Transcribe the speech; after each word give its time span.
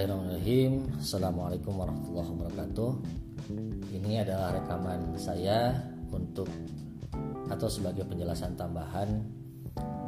Bismillahirrahmanirrahim 0.00 0.72
Assalamualaikum 0.96 1.72
warahmatullahi 1.76 2.28
wabarakatuh 2.32 2.90
Ini 4.00 4.24
adalah 4.24 4.56
rekaman 4.56 5.12
saya 5.20 5.76
untuk 6.08 6.48
atau 7.52 7.68
sebagai 7.68 8.08
penjelasan 8.08 8.56
tambahan 8.56 9.20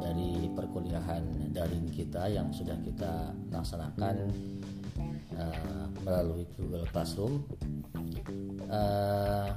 dari 0.01 0.49
perkuliahan 0.49 1.53
daring 1.53 1.93
kita 1.93 2.25
yang 2.25 2.49
sudah 2.49 2.73
kita 2.81 3.37
laksanakan 3.53 4.33
uh, 5.37 5.85
melalui 6.01 6.49
Google 6.57 6.89
Classroom. 6.89 7.45
Uh, 8.65 9.53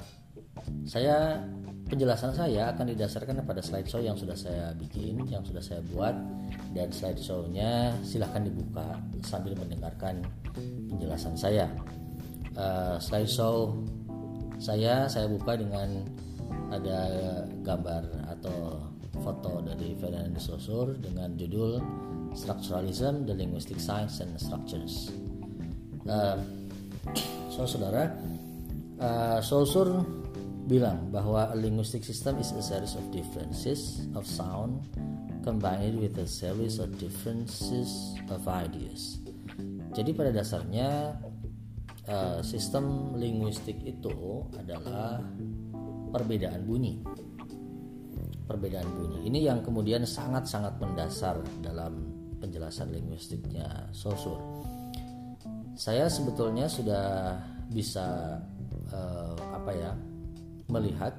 saya 0.86 1.42
penjelasan 1.86 2.34
saya 2.34 2.74
akan 2.74 2.90
didasarkan 2.90 3.42
pada 3.46 3.62
slideshow 3.62 4.02
yang 4.02 4.18
sudah 4.18 4.34
saya 4.34 4.74
bikin, 4.74 5.22
yang 5.30 5.42
sudah 5.46 5.62
saya 5.62 5.78
buat 5.94 6.14
dan 6.74 6.90
slideshow-nya 6.90 7.94
silahkan 8.02 8.42
dibuka 8.42 8.98
sambil 9.22 9.54
mendengarkan 9.54 10.22
penjelasan 10.90 11.38
saya. 11.38 11.70
Uh, 12.56 12.98
slideshow 12.98 13.76
saya 14.56 15.06
saya 15.06 15.28
buka 15.28 15.60
dengan 15.60 16.02
ada 16.72 17.00
gambar 17.62 18.02
atau 18.32 18.80
foto 19.22 19.62
dari 19.62 19.94
Ferdinand 19.96 20.36
Saussure 20.36 20.98
dengan 20.98 21.38
judul 21.38 21.78
Structuralism, 22.36 23.24
the 23.24 23.32
Linguistic 23.32 23.80
Science 23.80 24.20
and 24.20 24.34
Structures. 24.36 25.14
Uh, 26.04 26.36
so 27.48 27.64
saudara, 27.64 28.12
uh, 29.00 29.38
Saussure 29.40 30.04
bilang 30.66 31.14
bahwa 31.14 31.54
a 31.54 31.56
linguistic 31.56 32.02
system 32.02 32.42
is 32.42 32.50
a 32.50 32.62
series 32.62 32.98
of 32.98 33.06
differences 33.14 34.02
of 34.18 34.26
sound 34.26 34.82
combined 35.46 36.02
with 36.02 36.18
a 36.18 36.26
series 36.26 36.82
of 36.82 36.90
differences 36.98 38.18
of 38.26 38.42
ideas. 38.50 39.22
Jadi 39.94 40.10
pada 40.10 40.34
dasarnya 40.34 41.14
uh, 42.10 42.42
sistem 42.42 43.14
linguistik 43.14 43.78
itu 43.86 44.42
adalah 44.58 45.22
perbedaan 46.10 46.66
bunyi. 46.66 46.98
Perbedaan 48.50 48.90
bunyi 48.90 49.26
ini 49.30 49.46
yang 49.46 49.62
kemudian 49.62 50.02
sangat-sangat 50.02 50.82
mendasar 50.82 51.38
dalam 51.62 52.10
penjelasan 52.42 52.90
linguistiknya 52.90 53.90
Saussure. 53.94 54.42
Saya 55.78 56.10
sebetulnya 56.10 56.66
sudah 56.66 57.38
bisa 57.70 58.38
uh, 58.90 59.34
apa 59.54 59.72
ya 59.74 59.92
melihat 60.66 61.14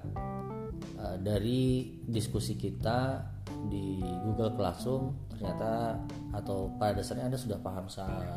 uh, 1.00 1.18
dari 1.20 1.96
diskusi 2.08 2.60
kita 2.60 3.24
di 3.72 4.00
Google 4.24 4.54
Classroom 4.54 5.28
ternyata 5.34 5.98
atau 6.34 6.72
pada 6.78 7.00
dasarnya 7.00 7.30
Anda 7.32 7.40
sudah 7.40 7.60
paham 7.62 7.86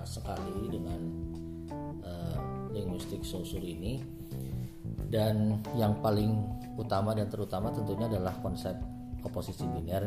sekali 0.05 0.69
dengan 0.69 1.00
uh, 2.05 2.38
linguistik 2.72 3.25
Saussure 3.25 3.64
ini. 3.64 4.00
Dan 5.11 5.58
yang 5.75 5.98
paling 5.98 6.38
utama 6.78 7.11
dan 7.11 7.27
terutama 7.27 7.75
tentunya 7.75 8.06
adalah 8.06 8.31
konsep 8.38 8.78
oposisi 9.27 9.66
biner. 9.66 10.06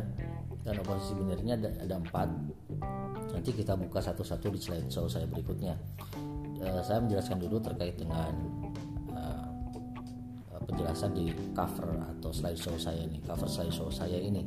Dan 0.64 0.80
oposisi 0.80 1.12
binernya 1.20 1.60
ada, 1.60 1.70
ada 1.84 1.96
empat. 2.00 2.30
Nanti 3.36 3.52
kita 3.52 3.76
buka 3.76 4.00
satu-satu 4.00 4.48
di 4.48 4.60
slide 4.64 4.88
show 4.88 5.12
saya 5.12 5.28
berikutnya. 5.28 5.76
Uh, 6.64 6.80
saya 6.80 7.04
menjelaskan 7.04 7.44
dulu 7.44 7.60
terkait 7.60 8.00
dengan 8.00 8.32
penjelasan 10.66 11.12
di 11.16 11.32
cover 11.54 11.90
atau 12.18 12.32
slideshow 12.32 12.76
saya 12.80 13.04
ini 13.04 13.20
cover 13.24 13.48
slideshow 13.48 13.88
saya 13.92 14.18
ini. 14.18 14.44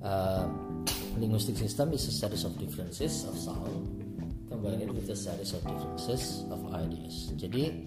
Uh, 0.00 0.48
linguistic 1.22 1.60
system 1.60 1.92
is 1.92 2.08
a 2.08 2.14
series 2.14 2.44
of 2.48 2.56
differences 2.56 3.28
of 3.28 3.36
sound. 3.36 3.86
Combined 4.50 4.90
with 4.90 5.06
a 5.06 5.16
series 5.16 5.54
of 5.54 5.62
differences 5.62 6.42
of 6.50 6.58
ideas. 6.74 7.30
Jadi 7.38 7.86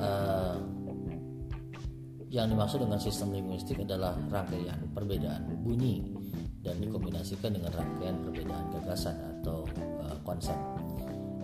uh, 0.00 0.58
yang 2.30 2.46
dimaksud 2.46 2.82
dengan 2.82 3.02
sistem 3.02 3.34
linguistik 3.34 3.82
adalah 3.82 4.14
rangkaian 4.30 4.78
perbedaan 4.94 5.50
bunyi 5.66 6.02
dan 6.62 6.78
dikombinasikan 6.78 7.58
dengan 7.58 7.74
rangkaian 7.74 8.16
perbedaan 8.22 8.64
gagasan 8.70 9.16
atau 9.38 9.66
uh, 10.06 10.16
konsep. 10.22 10.54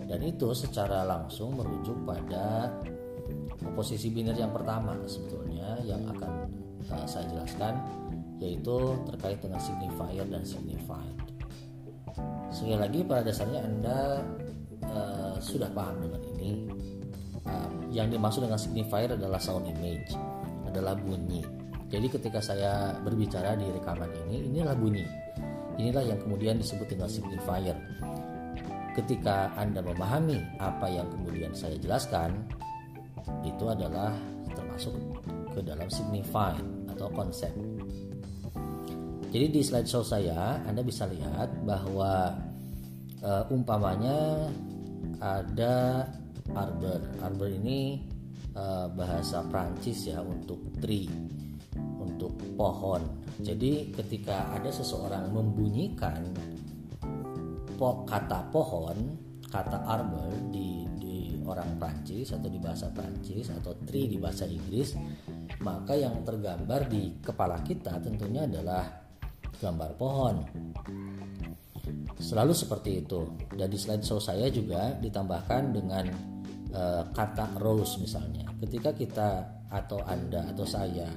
Dan 0.07 0.23
itu 0.23 0.55
secara 0.55 1.03
langsung 1.03 1.59
merujuk 1.59 1.99
pada 2.07 2.71
posisi 3.73 4.13
biner 4.13 4.37
yang 4.37 4.53
pertama 4.53 4.93
sebetulnya 5.09 5.81
yang 5.81 6.01
akan 6.13 6.31
uh, 6.93 7.05
saya 7.09 7.25
jelaskan 7.29 7.77
yaitu 8.37 8.77
terkait 9.09 9.41
dengan 9.41 9.57
signifier 9.57 10.25
dan 10.29 10.43
signified. 10.45 11.17
Sekali 12.53 12.77
lagi 12.77 12.99
pada 13.01 13.25
dasarnya 13.25 13.65
Anda 13.65 13.99
uh, 14.85 15.35
sudah 15.41 15.69
paham 15.73 16.01
dengan 16.01 16.21
ini. 16.37 16.69
Uh, 17.47 17.69
yang 17.89 18.11
dimaksud 18.11 18.43
dengan 18.43 18.59
signifier 18.59 19.09
adalah 19.15 19.39
sound 19.39 19.65
image, 19.65 20.13
adalah 20.67 20.93
bunyi. 20.93 21.41
Jadi 21.87 22.07
ketika 22.11 22.43
saya 22.43 22.99
berbicara 22.99 23.55
di 23.55 23.63
rekaman 23.71 24.11
ini, 24.27 24.51
inilah 24.51 24.75
bunyi. 24.75 25.07
Inilah 25.79 26.03
yang 26.03 26.19
kemudian 26.19 26.59
disebut 26.59 26.89
dengan 26.89 27.07
signifier. 27.07 27.77
Ketika 28.91 29.53
Anda 29.55 29.79
memahami 29.79 30.41
apa 30.59 30.89
yang 30.89 31.07
kemudian 31.13 31.53
saya 31.53 31.77
jelaskan, 31.79 32.43
itu 33.43 33.65
adalah 33.67 34.13
termasuk 34.51 34.93
ke 35.53 35.59
dalam 35.65 35.89
signified 35.89 36.63
atau 36.91 37.07
konsep. 37.13 37.51
Jadi 39.27 39.45
di 39.51 39.61
slide 39.61 39.89
show 39.89 40.01
saya 40.01 40.63
Anda 40.63 40.81
bisa 40.81 41.03
lihat 41.05 41.61
bahwa 41.67 42.31
uh, 43.21 43.43
umpamanya 43.51 44.47
ada 45.19 46.07
arbor. 46.55 47.01
Arbor 47.19 47.49
ini 47.51 48.01
uh, 48.55 48.87
bahasa 48.93 49.43
Prancis 49.51 50.07
ya 50.07 50.23
untuk 50.23 50.71
tree, 50.79 51.11
untuk 51.99 52.33
pohon. 52.55 53.03
Jadi 53.37 53.93
ketika 53.93 54.49
ada 54.55 54.71
seseorang 54.73 55.29
membunyikan 55.29 56.33
po 57.77 58.01
kata 58.09 58.49
pohon, 58.49 58.97
kata 59.51 59.85
arbor 59.85 60.33
di 60.49 60.87
orang 61.47 61.79
Prancis 61.79 62.35
atau 62.35 62.51
di 62.51 62.59
bahasa 62.59 62.91
Prancis 62.91 63.49
atau 63.49 63.73
tree 63.87 64.11
di 64.11 64.19
bahasa 64.19 64.43
Inggris 64.43 64.93
maka 65.63 65.97
yang 65.97 66.21
tergambar 66.21 66.85
di 66.85 67.17
kepala 67.23 67.63
kita 67.65 67.97
tentunya 68.03 68.45
adalah 68.45 68.85
gambar 69.57 69.91
pohon. 69.97 70.35
Selalu 72.17 72.53
seperti 72.53 73.05
itu. 73.05 73.25
Dan 73.53 73.69
di 73.69 73.79
slide 73.79 74.05
show 74.05 74.21
saya 74.21 74.49
juga 74.53 74.93
ditambahkan 74.99 75.63
dengan 75.73 76.05
uh, 76.73 77.03
kata 77.13 77.57
rose 77.57 77.97
misalnya. 78.01 78.45
Ketika 78.61 78.93
kita 78.93 79.29
atau 79.69 80.01
anda 80.05 80.45
atau 80.51 80.65
saya 80.65 81.09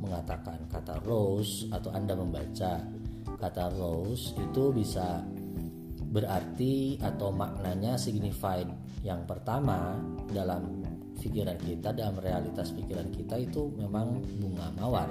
mengatakan 0.00 0.64
kata 0.72 0.96
rose 1.04 1.68
atau 1.68 1.92
anda 1.92 2.16
membaca 2.16 2.80
kata 3.36 3.68
rose 3.76 4.32
itu 4.40 4.72
bisa 4.72 5.20
berarti 6.10 6.96
atau 6.98 7.30
maknanya 7.30 7.94
signified 8.00 8.66
yang 9.00 9.24
pertama 9.24 9.96
dalam 10.28 10.84
pikiran 11.20 11.56
kita 11.60 11.92
dalam 11.92 12.16
realitas 12.20 12.72
pikiran 12.72 13.08
kita 13.12 13.36
itu 13.40 13.68
memang 13.76 14.20
bunga 14.40 14.68
mawar. 14.80 15.10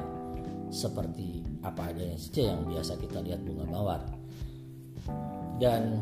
Seperti 0.69 1.41
apa 1.65 1.89
adanya 1.89 2.17
saja 2.17 2.53
yang 2.53 2.61
biasa 2.69 2.93
kita 3.01 3.19
lihat 3.25 3.41
bunga 3.41 3.65
mawar. 3.69 4.01
Dan 5.57 6.01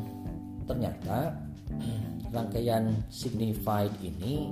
ternyata 0.67 1.35
rangkaian 2.35 2.91
signified 3.07 3.91
ini 4.03 4.51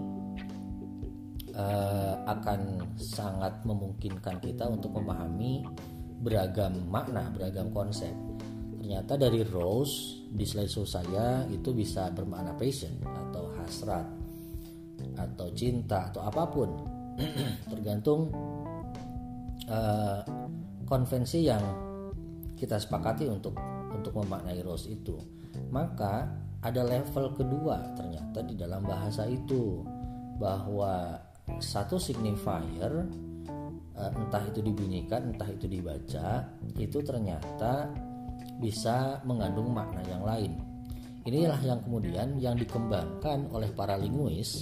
uh, 1.56 2.16
akan 2.28 2.84
sangat 2.96 3.52
memungkinkan 3.68 4.40
kita 4.40 4.68
untuk 4.68 4.96
memahami 4.96 5.68
beragam 6.24 6.72
makna 6.88 7.28
beragam 7.36 7.68
konsep 7.76 8.12
ternyata 8.86 9.18
dari 9.18 9.42
rose 9.42 10.30
di 10.30 10.46
slideshow 10.46 10.86
saya 10.86 11.42
itu 11.50 11.74
bisa 11.74 12.14
bermakna 12.14 12.54
passion 12.54 12.94
atau 13.02 13.50
hasrat 13.58 14.06
atau 15.18 15.50
cinta 15.58 16.14
atau 16.14 16.22
apa 16.22 16.46
pun. 16.46 16.70
Tergantung 17.74 18.30
uh, 19.66 20.22
konvensi 20.86 21.50
yang 21.50 21.66
kita 22.54 22.78
sepakati 22.78 23.26
untuk 23.26 23.58
untuk 23.90 24.22
memaknai 24.22 24.62
rose 24.62 24.94
itu. 24.94 25.18
Maka 25.74 26.30
ada 26.62 26.86
level 26.86 27.34
kedua 27.34 27.90
ternyata 27.98 28.46
di 28.46 28.54
dalam 28.54 28.86
bahasa 28.86 29.26
itu 29.26 29.82
bahwa 30.38 31.18
satu 31.58 31.98
signifier 31.98 33.02
uh, 33.98 34.12
entah 34.14 34.46
itu 34.46 34.62
dibunyikan 34.62 35.34
entah 35.34 35.50
itu 35.50 35.66
dibaca 35.66 36.46
itu 36.78 37.02
ternyata 37.02 38.05
bisa 38.60 39.20
mengandung 39.28 39.72
makna 39.72 40.02
yang 40.08 40.24
lain. 40.24 40.52
Inilah 41.26 41.58
yang 41.66 41.82
kemudian 41.82 42.38
yang 42.38 42.54
dikembangkan 42.54 43.50
oleh 43.50 43.74
para 43.74 43.98
linguis 43.98 44.62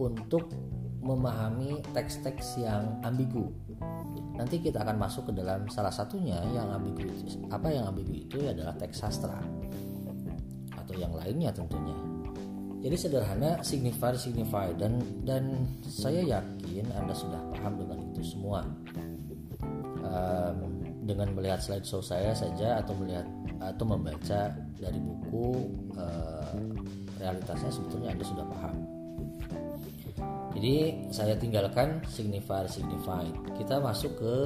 untuk 0.00 0.48
memahami 1.02 1.84
teks-teks 1.92 2.62
yang 2.62 2.96
ambigu. 3.04 3.52
Nanti 4.38 4.62
kita 4.62 4.80
akan 4.80 4.96
masuk 4.96 5.28
ke 5.28 5.32
dalam 5.36 5.68
salah 5.68 5.92
satunya 5.92 6.40
yang 6.56 6.72
ambigu. 6.72 7.04
Apa 7.52 7.68
yang 7.68 7.92
ambigu 7.92 8.24
itu 8.24 8.40
adalah 8.48 8.72
teks 8.78 9.04
sastra 9.04 9.36
atau 10.72 10.94
yang 10.96 11.12
lainnya 11.12 11.52
tentunya. 11.52 11.94
Jadi 12.82 12.96
sederhana, 12.98 13.62
signify, 13.62 14.10
signify 14.18 14.74
dan 14.74 14.98
dan 15.22 15.70
saya 15.86 16.24
yakin 16.24 16.88
Anda 16.98 17.14
sudah 17.14 17.38
paham 17.54 17.78
dengan 17.78 17.98
itu 18.10 18.22
semua. 18.26 18.66
Um, 20.02 20.81
dengan 21.02 21.34
melihat 21.34 21.58
slide 21.58 21.86
show 21.86 21.98
saya 21.98 22.30
saja 22.32 22.78
atau 22.78 22.94
melihat 22.94 23.26
atau 23.58 23.84
membaca 23.86 24.54
dari 24.78 24.98
buku 24.98 25.66
uh, 25.98 26.54
realitasnya 27.18 27.70
sebetulnya 27.70 28.14
Anda 28.14 28.24
sudah 28.26 28.46
paham. 28.46 28.76
Jadi 30.52 31.08
saya 31.10 31.34
tinggalkan 31.34 32.04
signify 32.06 32.68
signified. 32.70 33.34
Kita 33.58 33.82
masuk 33.82 34.14
ke 34.20 34.36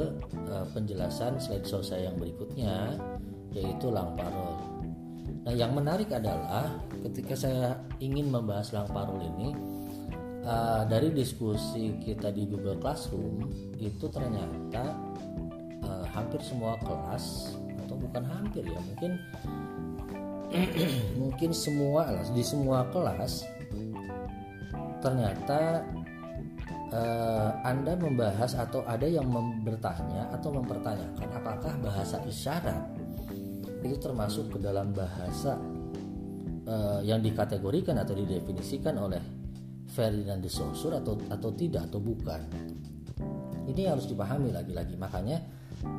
uh, 0.48 0.66
penjelasan 0.72 1.36
slide 1.36 1.66
show 1.68 1.84
saya 1.84 2.08
yang 2.08 2.16
berikutnya 2.16 2.96
yaitu 3.52 3.88
lang 3.92 4.16
parol. 4.16 4.56
Nah, 5.46 5.54
yang 5.54 5.72
menarik 5.78 6.10
adalah 6.10 6.74
ketika 7.06 7.38
saya 7.38 7.78
ingin 8.02 8.32
membahas 8.32 8.74
lang 8.74 8.88
parol 8.90 9.22
ini 9.22 9.54
uh, 10.42 10.82
dari 10.86 11.14
diskusi 11.14 11.94
kita 12.02 12.34
di 12.34 12.50
Google 12.50 12.78
Classroom 12.82 13.46
itu 13.78 14.06
ternyata 14.10 14.94
uh, 15.86 16.06
hampir 16.12 16.42
semua 16.42 16.76
kelas 16.82 17.56
atau 17.86 17.96
bukan 17.96 18.24
hampir 18.26 18.66
ya 18.66 18.80
mungkin 18.82 19.12
mungkin 21.22 21.50
semua 21.50 22.10
di 22.30 22.42
semua 22.42 22.86
kelas 22.90 23.46
ternyata 25.02 25.86
uh, 26.90 27.50
Anda 27.62 27.94
membahas 27.94 28.58
atau 28.58 28.82
ada 28.86 29.06
yang 29.06 29.30
bertanya 29.62 30.30
atau 30.34 30.54
mempertanyakan 30.54 31.28
apakah 31.34 31.72
bahasa 31.82 32.18
isyarat 32.26 33.06
itu 33.86 33.96
termasuk 34.02 34.50
ke 34.50 34.58
dalam 34.58 34.90
bahasa 34.90 35.54
uh, 36.66 37.00
yang 37.06 37.22
dikategorikan 37.22 38.02
atau 38.02 38.18
didefinisikan 38.18 38.98
oleh 38.98 39.22
Ferdinand 39.86 40.42
de 40.42 40.50
Saussure 40.50 40.98
atau 40.98 41.14
atau 41.30 41.50
tidak 41.54 41.86
atau 41.88 42.02
bukan. 42.02 42.42
Ini 43.66 43.82
harus 43.90 44.10
dipahami 44.10 44.50
lagi-lagi. 44.50 44.98
Makanya 44.98 45.38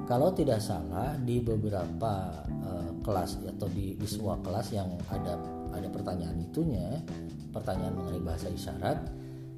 kalau 0.07 0.31
tidak 0.31 0.63
salah 0.63 1.19
di 1.19 1.43
beberapa 1.43 2.31
uh, 2.63 2.91
kelas 3.03 3.43
atau 3.43 3.67
di, 3.67 3.99
di 3.99 4.07
semua 4.07 4.39
kelas 4.39 4.71
yang 4.71 4.87
ada 5.11 5.35
ada 5.75 5.87
pertanyaan 5.91 6.39
itunya, 6.41 7.03
pertanyaan 7.51 7.93
mengenai 7.93 8.23
bahasa 8.23 8.47
isyarat, 8.49 8.97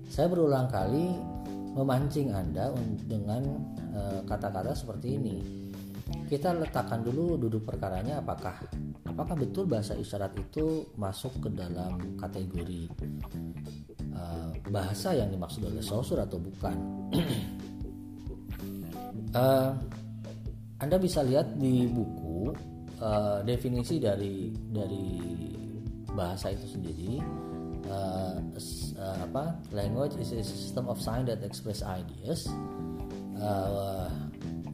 saya 0.09 0.27
berulang 0.27 0.67
kali 0.67 1.15
memancing 1.77 2.33
Anda 2.33 2.73
dengan 3.05 3.45
eh, 3.93 4.19
kata-kata 4.25 4.73
uh, 4.73 4.77
seperti 4.77 5.07
ini. 5.15 5.37
Kita 6.25 6.51
letakkan 6.57 7.05
dulu 7.05 7.37
duduk 7.37 7.69
perkaranya 7.69 8.19
apakah 8.19 8.57
apakah 9.05 9.37
betul 9.37 9.69
bahasa 9.69 9.93
isyarat 9.93 10.33
itu 10.41 10.89
masuk 10.97 11.37
ke 11.37 11.49
dalam 11.53 12.17
kategori 12.17 12.89
uh, 14.13 14.51
bahasa 14.73 15.13
yang 15.13 15.29
dimaksud 15.29 15.61
oleh 15.69 15.81
Saussure 15.85 16.25
atau 16.25 16.41
bukan. 16.41 16.75
uh, 19.37 19.73
anda 20.79 20.95
bisa 20.99 21.23
lihat 21.23 21.59
di 21.59 21.87
buku 21.87 22.55
uh, 23.03 23.39
definisi 23.43 23.99
dari 23.99 24.51
dari 24.51 25.07
bahasa 26.09 26.51
itu 26.51 26.65
sendiri 26.65 27.19
uh, 27.87 28.39
apa 28.99 29.59
language 29.71 30.15
is 30.19 30.35
a 30.35 30.43
system 30.43 30.87
of 30.91 30.99
sign 30.99 31.23
that 31.27 31.39
express 31.45 31.83
ideas 31.83 32.47
uh, 33.39 34.11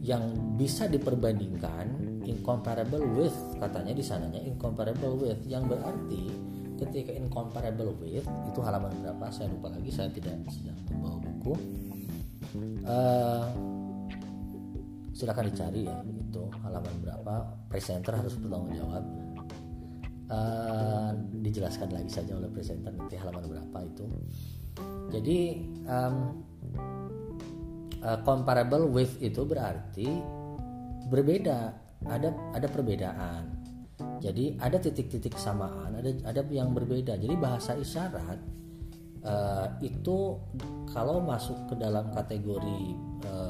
yang 0.06 0.22
bisa 0.54 0.86
diperbandingkan 0.86 1.90
incomparable 2.25 3.02
with 3.18 3.34
katanya 3.57 3.94
di 3.98 4.06
sananya 4.06 4.42
incomparable 4.42 5.18
with 5.18 5.42
yang 5.50 5.66
berarti 5.66 6.30
ketika 6.78 7.12
incomparable 7.16 7.96
with 8.04 8.25
itu 8.25 8.60
halaman 8.62 8.92
berapa? 9.00 9.25
Saya 9.31 9.48
lupa 9.52 9.72
lagi 9.72 9.90
saya 9.92 10.12
tidak 10.12 10.36
sedang 10.52 10.78
membawa 10.92 11.18
buku. 11.24 11.54
Uh, 12.86 13.75
silahkan 15.15 15.47
dicari 15.47 15.88
ya 15.88 15.95
itu 16.03 16.44
halaman 16.59 16.95
berapa? 17.00 17.33
Presenter 17.71 18.19
harus 18.19 18.35
bertanggung 18.35 18.75
jawab. 18.75 19.03
Uh, 20.25 21.13
dijelaskan 21.45 21.94
lagi 21.94 22.09
saja 22.09 22.33
oleh 22.33 22.50
presenter 22.50 22.91
nanti 22.91 23.15
halaman 23.15 23.45
berapa 23.47 23.77
itu. 23.88 24.06
Jadi 25.13 25.39
um, 25.88 26.44
uh, 28.03 28.19
comparable 28.27 28.91
with 28.91 29.15
itu 29.23 29.47
berarti 29.47 30.19
berbeda. 31.07 31.71
Ada 32.06 32.29
ada 32.51 32.68
perbedaan. 32.68 33.44
Jadi 34.19 34.59
ada 34.59 34.75
titik-titik 34.81 35.39
kesamaan 35.39 35.95
ada 35.95 36.11
ada 36.27 36.41
yang 36.51 36.75
berbeda. 36.75 37.15
Jadi 37.15 37.38
bahasa 37.39 37.77
isyarat 37.77 38.41
uh, 39.21 39.68
itu 39.79 40.41
kalau 40.89 41.21
masuk 41.21 41.69
ke 41.69 41.75
dalam 41.77 42.09
kategori 42.13 42.81
uh, 43.29 43.44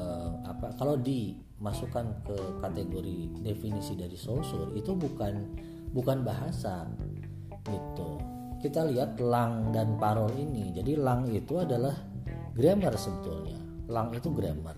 apa? 0.56 0.72
Kalau 0.80 0.96
dimasukkan 0.96 2.24
ke 2.24 2.36
kategori 2.64 3.44
definisi 3.44 3.92
dari 3.92 4.16
Saussure 4.16 4.72
itu 4.72 4.96
bukan 4.96 5.44
bukan 5.92 6.24
bahasa 6.24 6.88
gitu. 7.68 8.16
Kita 8.64 8.88
lihat 8.88 9.20
lang 9.20 9.70
dan 9.76 10.00
parol 10.00 10.32
ini. 10.32 10.72
Jadi 10.72 10.96
lang 10.96 11.28
itu 11.28 11.60
adalah 11.60 11.92
grammar 12.56 12.96
sebetulnya. 12.96 13.60
Lang 13.92 14.16
itu 14.16 14.32
grammar. 14.32 14.74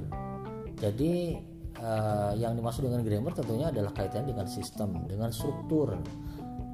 Jadi 0.79 1.39
uh, 1.79 2.33
yang 2.35 2.59
dimaksud 2.59 2.87
dengan 2.87 3.07
grammar 3.07 3.33
tentunya 3.35 3.71
adalah 3.71 3.95
kaitannya 3.95 4.35
dengan 4.35 4.49
sistem 4.51 5.07
dengan 5.07 5.31
struktur 5.31 5.95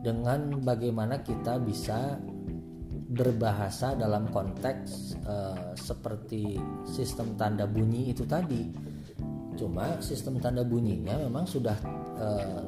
dengan 0.05 0.61
bagaimana 0.61 1.25
kita 1.25 1.57
bisa 1.65 2.21
berbahasa 3.15 3.95
dalam 3.95 4.29
konteks 4.29 5.17
uh, 5.25 5.73
seperti 5.79 6.59
sistem 6.85 7.39
tanda 7.39 7.65
bunyi 7.65 8.11
itu 8.13 8.27
tadi 8.27 8.69
cuma 9.55 9.99
sistem 10.03 10.39
tanda 10.43 10.63
bunyinya 10.67 11.19
memang 11.27 11.47
sudah 11.47 11.79
uh, 12.19 12.63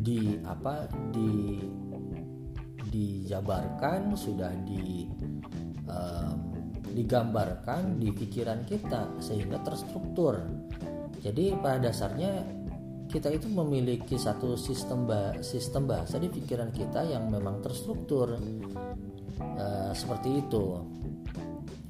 di 0.00 0.40
apa 0.42 0.88
di 1.12 1.60
dijabarkan 2.90 4.18
sudah 4.18 4.50
di 4.66 5.06
um, 5.86 6.50
digambarkan 6.90 8.02
di 8.02 8.10
pikiran 8.10 8.66
kita 8.66 9.22
sehingga 9.22 9.62
terstruktur. 9.62 10.42
Jadi 11.22 11.54
pada 11.60 11.86
dasarnya 11.86 12.42
kita 13.06 13.30
itu 13.30 13.46
memiliki 13.50 14.18
satu 14.18 14.58
sistem 14.58 15.06
bah 15.06 15.38
sistem 15.42 15.86
bahasa 15.86 16.18
di 16.18 16.26
pikiran 16.26 16.74
kita 16.74 17.06
yang 17.06 17.30
memang 17.30 17.62
terstruktur. 17.62 18.34
Uh, 19.40 19.92
seperti 19.96 20.44
itu 20.44 20.84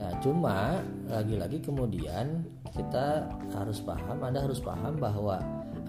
nah 0.00 0.16
cuma 0.24 0.80
lagi-lagi 1.12 1.60
kemudian 1.60 2.40
kita 2.72 3.28
harus 3.52 3.84
paham 3.84 4.16
anda 4.24 4.40
harus 4.40 4.56
paham 4.64 4.96
bahwa 4.96 5.36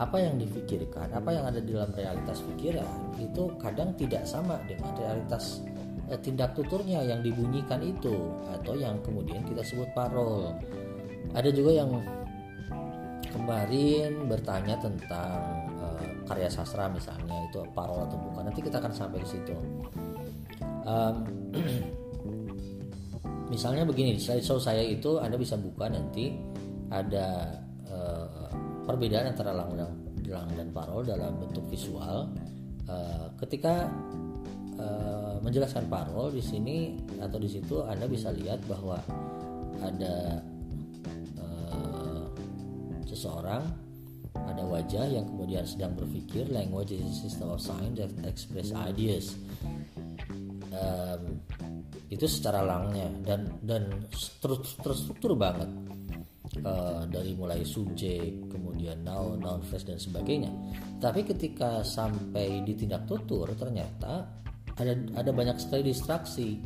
apa 0.01 0.18
yang 0.18 0.41
difikirkan, 0.41 1.13
apa 1.13 1.30
yang 1.30 1.46
ada 1.46 1.62
di 1.62 1.77
dalam 1.77 1.94
realitas 1.94 2.41
pikiran 2.41 3.13
itu 3.22 3.53
kadang 3.62 3.94
tidak 3.94 4.25
sama 4.25 4.58
dengan 4.65 4.98
realitas 4.98 5.62
eh, 6.10 6.18
tindak 6.18 6.58
tuturnya 6.58 7.06
yang 7.06 7.22
dibunyikan 7.22 7.86
itu 7.86 8.34
atau 8.50 8.74
yang 8.74 8.98
kemudian 9.06 9.46
kita 9.46 9.62
sebut 9.62 9.86
parol. 9.94 10.58
Ada 11.38 11.53
juga 11.53 11.86
yang 11.86 11.91
kemarin 13.30 14.25
bertanya 14.25 14.74
tentang 14.82 15.70
eh, 15.70 16.10
karya 16.25 16.50
sastra 16.50 16.89
misalnya 16.89 17.38
itu 17.51 17.62
parol 17.77 18.10
atau 18.10 18.18
bukan. 18.18 18.50
Nanti 18.50 18.65
kita 18.65 18.82
akan 18.82 18.94
sampai 18.98 19.22
ke 19.22 19.27
situ. 19.30 19.53
Um, 20.82 21.30
misalnya 23.51 23.84
begini, 23.84 24.15
slideshow 24.15 24.58
saya 24.58 24.81
itu 24.81 25.20
Anda 25.20 25.36
bisa 25.36 25.60
buka 25.60 25.91
nanti 25.91 26.31
ada 26.88 27.60
perbedaan 28.86 29.31
antara 29.31 29.55
lang 29.55 29.72
dan, 29.77 29.91
lang 30.27 30.50
dan 30.51 30.67
parol 30.75 31.05
dalam 31.05 31.39
bentuk 31.39 31.63
visual. 31.70 32.27
Uh, 32.91 33.29
ketika 33.39 33.88
uh, 34.81 35.38
menjelaskan 35.39 35.88
parol 35.88 36.34
di 36.34 36.43
sini 36.43 37.00
atau 37.22 37.39
di 37.39 37.48
situ 37.48 37.79
anda 37.86 38.10
bisa 38.10 38.34
lihat 38.34 38.60
bahwa 38.67 39.00
ada 39.79 40.43
uh, 41.39 42.25
seseorang 43.08 43.63
ada 44.36 44.63
wajah 44.67 45.08
yang 45.08 45.24
kemudian 45.24 45.63
sedang 45.63 45.96
berpikir 45.96 46.50
language 46.51 46.91
is 46.91 47.03
a 47.05 47.15
system 47.15 47.48
of 47.51 47.62
sign 47.63 47.96
that 47.96 48.12
express 48.27 48.75
ideas. 48.75 49.38
Um, 50.72 51.43
itu 52.12 52.27
secara 52.27 52.60
langnya 52.60 53.08
dan 53.24 53.48
dan 53.63 53.88
terstruktur 54.84 55.34
banget. 55.39 55.72
Uh, 56.51 57.08
dari 57.08 57.32
mulai 57.32 57.63
subjek 57.63 58.51
kemudian 58.51 59.08
noun 59.08 59.39
noun 59.39 59.63
phrase 59.63 59.88
dan 59.88 59.96
sebagainya. 59.96 60.51
Tapi 61.00 61.24
ketika 61.24 61.80
sampai 61.80 62.60
di 62.68 62.75
tindak 62.75 63.08
tutur 63.08 63.48
ternyata 63.56 64.27
ada 64.75 64.91
ada 65.15 65.32
banyak 65.32 65.56
sekali 65.56 65.96
distraksi 65.96 66.60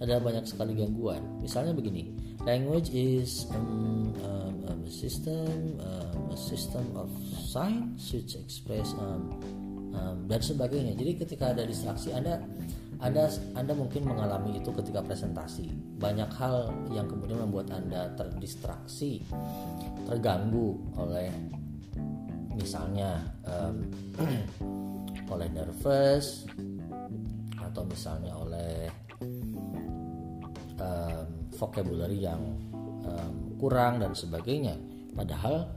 ada 0.00 0.16
banyak 0.16 0.48
sekali 0.48 0.72
gangguan. 0.72 1.20
Misalnya 1.44 1.76
begini 1.76 2.08
language 2.48 2.88
is 2.96 3.44
um, 3.52 4.16
um, 4.24 4.54
um, 4.64 4.80
system 4.88 5.76
um, 5.76 6.32
a 6.32 6.38
system 6.40 6.88
of 6.96 7.12
signs 7.36 8.08
which 8.16 8.32
express 8.32 8.96
um, 8.96 9.36
um, 9.92 10.24
dan 10.24 10.40
sebagainya. 10.40 10.96
Jadi 10.96 11.20
ketika 11.20 11.52
ada 11.52 11.68
distraksi 11.68 12.16
anda 12.16 12.40
anda 12.98 13.30
anda 13.54 13.72
mungkin 13.78 14.10
mengalami 14.10 14.58
itu 14.58 14.74
ketika 14.74 14.98
presentasi. 15.06 15.70
Banyak 16.02 16.30
hal 16.34 16.74
yang 16.90 17.06
kemudian 17.06 17.38
membuat 17.46 17.70
anda 17.70 18.10
terdistraksi 18.18 19.22
terganggu 20.10 20.74
oleh 20.98 21.30
misalnya 22.58 23.22
um, 23.46 23.86
oleh 25.34 25.48
nervous 25.54 26.42
atau 27.62 27.86
misalnya 27.86 28.34
oleh 28.34 28.90
um, 30.82 31.26
vocabulary 31.54 32.18
yang 32.18 32.42
um, 33.06 33.54
kurang 33.62 34.02
dan 34.02 34.10
sebagainya. 34.10 34.74
Padahal 35.14 35.70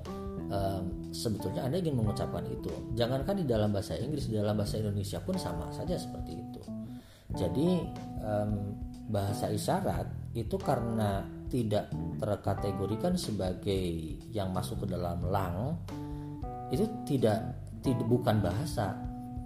um, 0.49 1.13
sebetulnya 1.13 1.69
anda 1.69 1.77
ingin 1.77 2.01
mengucapkan 2.01 2.49
itu. 2.49 2.73
Jangankan 2.97 3.37
di 3.37 3.45
dalam 3.45 3.69
bahasa 3.69 3.93
Inggris 3.93 4.25
di 4.25 4.41
dalam 4.41 4.57
bahasa 4.57 4.81
Indonesia 4.81 5.21
pun 5.21 5.37
sama 5.37 5.69
saja 5.69 6.01
seperti 6.01 6.33
itu 6.33 6.80
jadi 7.35 7.69
um, 8.23 8.75
bahasa 9.11 9.51
isyarat 9.51 10.07
itu 10.31 10.55
karena 10.55 11.27
tidak 11.51 11.91
terkategorikan 12.15 13.19
sebagai 13.19 14.15
yang 14.31 14.55
masuk 14.55 14.87
ke 14.87 14.95
dalam 14.95 15.19
lang 15.27 15.75
itu 16.71 16.87
tidak 17.03 17.59
tidak 17.83 18.07
bukan 18.07 18.39
bahasa. 18.39 18.95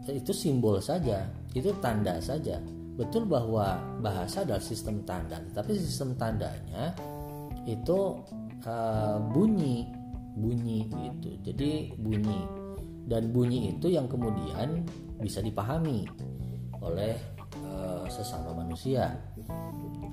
Itu 0.06 0.30
simbol 0.30 0.78
saja 0.78 1.26
itu 1.58 1.74
tanda 1.82 2.22
saja. 2.22 2.62
Betul 2.96 3.26
bahwa 3.26 3.82
bahasa 4.06 4.46
adalah 4.46 4.62
sistem 4.62 5.02
tanda 5.04 5.42
tapi 5.52 5.74
sistem 5.76 6.14
tandanya 6.14 6.94
itu 7.66 8.22
uh, 8.70 9.18
bunyi 9.34 9.90
bunyi 10.38 10.86
itu 11.10 11.30
jadi 11.42 11.96
bunyi. 11.98 12.42
Dan 13.06 13.30
bunyi 13.30 13.70
itu 13.74 13.90
yang 13.90 14.10
kemudian 14.10 14.82
bisa 15.22 15.38
dipahami 15.42 16.10
oleh 16.82 17.35
sesama 18.10 18.54
manusia. 18.56 19.16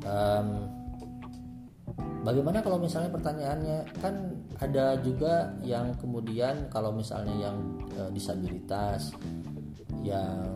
Um, 0.02 0.82
Bagaimana 2.22 2.62
kalau 2.62 2.78
misalnya 2.78 3.10
pertanyaannya? 3.10 3.78
Kan 3.98 4.46
ada 4.62 4.94
juga 5.02 5.50
yang 5.66 5.90
kemudian 5.98 6.70
kalau 6.70 6.94
misalnya 6.94 7.50
yang 7.50 7.58
e, 7.98 8.14
disabilitas 8.14 9.10
yang 10.06 10.54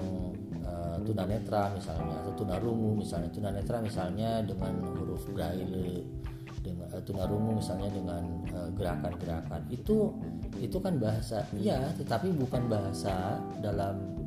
e, 0.62 0.72
tunanetra 1.02 1.74
misalnya 1.74 2.22
atau 2.22 2.32
tunarungu 2.38 3.02
misalnya. 3.02 3.34
Tunanetra 3.34 3.82
misalnya 3.82 4.46
dengan 4.46 4.78
huruf 4.94 5.26
braille 5.34 6.06
dengan 6.62 6.86
e, 6.94 7.02
tunarungu 7.02 7.58
misalnya 7.58 7.90
dengan 7.90 8.22
gerakan-gerakan. 8.78 9.66
Itu 9.66 10.14
itu 10.62 10.78
kan 10.78 11.02
bahasa 11.02 11.42
iya 11.58 11.90
tetapi 11.98 12.30
bukan 12.30 12.70
bahasa 12.70 13.42
dalam 13.58 14.22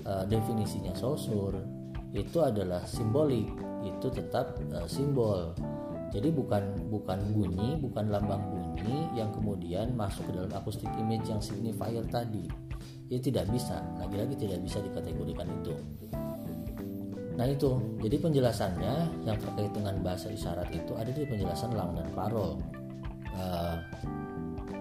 e, 0.00 0.12
definisinya 0.32 0.96
sosur 0.96 1.60
itu 2.10 2.38
adalah 2.42 2.82
simbolik 2.86 3.46
itu 3.86 4.06
tetap 4.10 4.58
e, 4.60 4.84
simbol 4.90 5.54
jadi 6.10 6.28
bukan 6.34 6.90
bukan 6.90 7.18
bunyi, 7.30 7.78
bukan 7.78 8.10
lambang 8.10 8.42
bunyi 8.50 9.06
yang 9.14 9.30
kemudian 9.30 9.94
masuk 9.94 10.26
ke 10.26 10.32
dalam 10.34 10.50
acoustic 10.50 10.90
image 10.98 11.30
yang 11.30 11.38
signifier 11.38 12.02
tadi. 12.10 12.50
Ya 13.06 13.18
tidak 13.22 13.46
bisa, 13.50 13.78
lagi-lagi 13.98 14.34
tidak 14.34 14.58
bisa 14.62 14.82
dikategorikan 14.82 15.46
itu. 15.62 15.74
Nah 17.38 17.46
itu, 17.46 17.78
jadi 18.02 18.16
penjelasannya 18.18 18.94
yang 19.22 19.38
terkait 19.38 19.70
dengan 19.70 20.02
bahasa 20.02 20.30
isyarat 20.34 20.70
itu 20.74 20.92
ada 20.98 21.10
di 21.14 21.22
penjelasan 21.26 21.74
lang 21.78 21.94
dan 21.94 22.06
parol. 22.10 22.58
Uh, 23.30 23.78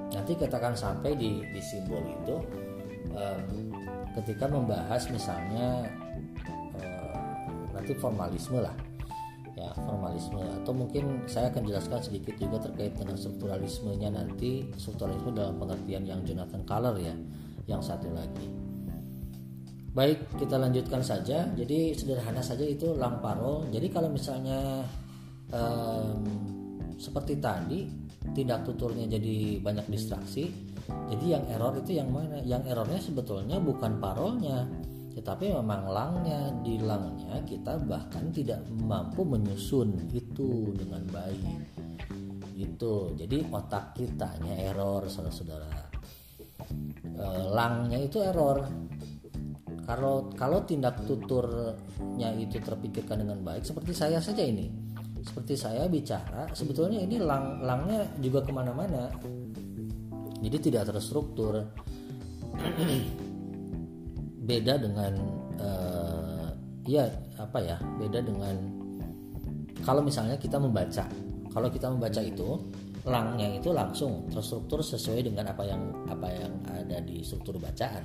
nanti 0.09 0.33
katakan 0.33 0.73
sampai 0.73 1.13
di, 1.13 1.45
di 1.53 1.61
simbol 1.61 2.01
itu 2.01 2.35
uh, 3.13 3.37
ketika 4.17 4.49
membahas 4.49 5.05
misalnya 5.13 5.85
uh, 5.85 6.08
nanti 7.79 7.95
formalisme 7.95 8.59
lah. 8.59 8.75
Ya 9.55 9.71
formalisme. 9.79 10.43
Atau 10.61 10.75
mungkin 10.75 11.23
saya 11.25 11.47
akan 11.47 11.63
jelaskan 11.63 11.99
sedikit 12.03 12.35
juga 12.35 12.59
terkait 12.59 12.93
dengan 12.99 13.15
strukturalismenya 13.15 14.09
nanti. 14.11 14.67
Strukturalisme 14.75 15.31
dalam 15.31 15.55
pengertian 15.55 16.03
yang 16.03 16.19
Jonathan 16.27 16.63
Color 16.67 16.95
ya 16.99 17.15
yang 17.71 17.79
satu 17.79 18.11
lagi. 18.11 18.47
Baik 19.95 20.27
kita 20.37 20.59
lanjutkan 20.59 21.01
saja. 21.01 21.47
Jadi 21.55 21.95
sederhana 21.95 22.43
saja 22.43 22.67
itu 22.67 22.93
lamparol 22.93 23.71
jadi 23.71 23.87
kalau 23.87 24.11
misalnya 24.11 24.83
um, 25.55 26.21
seperti 26.99 27.39
tadi 27.39 27.87
tindak 28.35 28.67
tuturnya 28.67 29.07
jadi 29.07 29.63
banyak 29.63 29.87
distraksi 29.87 30.51
jadi 31.09 31.25
yang 31.37 31.43
error 31.49 31.73
itu 31.77 31.91
yang 31.97 32.09
mana? 32.09 32.41
Yang 32.45 32.73
errornya 32.73 32.99
sebetulnya 33.01 33.57
bukan 33.61 33.97
parolnya 34.01 34.65
tetapi 35.09 35.49
memang 35.49 35.89
langnya 35.89 36.53
di 36.61 36.77
langnya 36.77 37.41
kita 37.41 37.81
bahkan 37.81 38.29
tidak 38.29 38.61
mampu 38.85 39.25
menyusun 39.25 39.97
itu 40.13 40.69
dengan 40.77 41.01
baik. 41.09 41.65
Itu 42.53 43.17
jadi 43.17 43.41
otak 43.49 43.97
kitanya 43.97 44.53
error 44.69 45.09
saudara-saudara. 45.09 45.89
E, 47.03 47.25
langnya 47.49 47.97
itu 47.97 48.21
error. 48.21 48.63
Kalau 49.89 50.29
kalau 50.37 50.61
tindak 50.69 51.01
tuturnya 51.09 52.29
itu 52.37 52.61
terpikirkan 52.61 53.25
dengan 53.25 53.41
baik 53.41 53.65
seperti 53.65 53.91
saya 53.97 54.21
saja 54.21 54.45
ini. 54.45 54.69
Seperti 55.19 55.57
saya 55.57 55.89
bicara 55.89 56.47
sebetulnya 56.53 57.01
ini 57.01 57.17
lang 57.17 57.65
langnya 57.65 58.05
juga 58.21 58.45
ke 58.45 58.51
mana-mana. 58.53 59.09
Jadi 60.39 60.57
tidak 60.71 60.93
terstruktur 60.93 61.59
beda 64.49 64.81
dengan 64.81 65.13
uh, 65.61 66.49
ya 66.89 67.05
apa 67.37 67.61
ya 67.61 67.77
beda 68.01 68.25
dengan 68.25 68.57
kalau 69.85 70.01
misalnya 70.03 70.35
kita 70.35 70.57
membaca. 70.59 71.05
Kalau 71.49 71.67
kita 71.71 71.89
membaca 71.89 72.21
itu 72.21 72.61
langnya 73.07 73.57
itu 73.57 73.73
langsung 73.73 74.27
terstruktur 74.29 74.83
sesuai 74.83 75.25
dengan 75.25 75.49
apa 75.49 75.63
yang 75.65 75.81
apa 76.09 76.27
yang 76.29 76.53
ada 76.69 76.97
di 77.01 77.23
struktur 77.23 77.57
bacaan. 77.57 78.03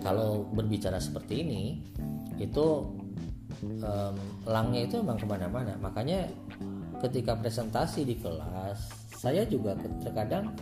Kalau 0.00 0.46
berbicara 0.54 1.02
seperti 1.02 1.42
ini 1.42 1.62
itu 2.38 2.86
um, 3.82 4.14
langnya 4.46 4.86
itu 4.86 5.02
memang 5.02 5.18
ke 5.18 5.26
mana-mana. 5.26 5.74
Makanya 5.82 6.30
ketika 7.02 7.34
presentasi 7.36 8.06
di 8.06 8.16
kelas 8.16 8.78
saya 9.18 9.42
juga 9.44 9.74
terkadang 9.98 10.54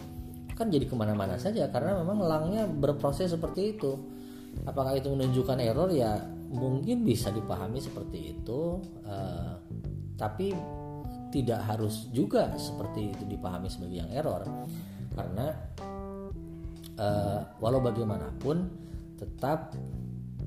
kan 0.57 0.73
jadi 0.73 0.88
ke 0.88 0.97
mana-mana 0.97 1.37
saja 1.37 1.69
karena 1.69 2.00
memang 2.00 2.25
langnya 2.25 2.64
berproses 2.64 3.37
seperti 3.37 3.76
itu 3.76 4.15
apakah 4.64 4.96
itu 4.96 5.12
menunjukkan 5.12 5.58
error? 5.60 5.90
Ya 5.92 6.16
mungkin 6.48 7.04
bisa 7.04 7.28
dipahami 7.28 7.82
seperti 7.82 8.38
itu. 8.38 8.80
Uh, 9.04 9.60
tapi 10.16 10.56
tidak 11.28 11.60
harus 11.68 12.08
juga 12.14 12.48
seperti 12.56 13.12
itu 13.12 13.25
dipahami 13.28 13.68
sebagai 13.68 14.00
yang 14.00 14.10
error. 14.14 14.46
Karena 15.12 15.52
uh, 16.96 17.40
walau 17.60 17.84
bagaimanapun 17.84 18.68
tetap 19.20 19.76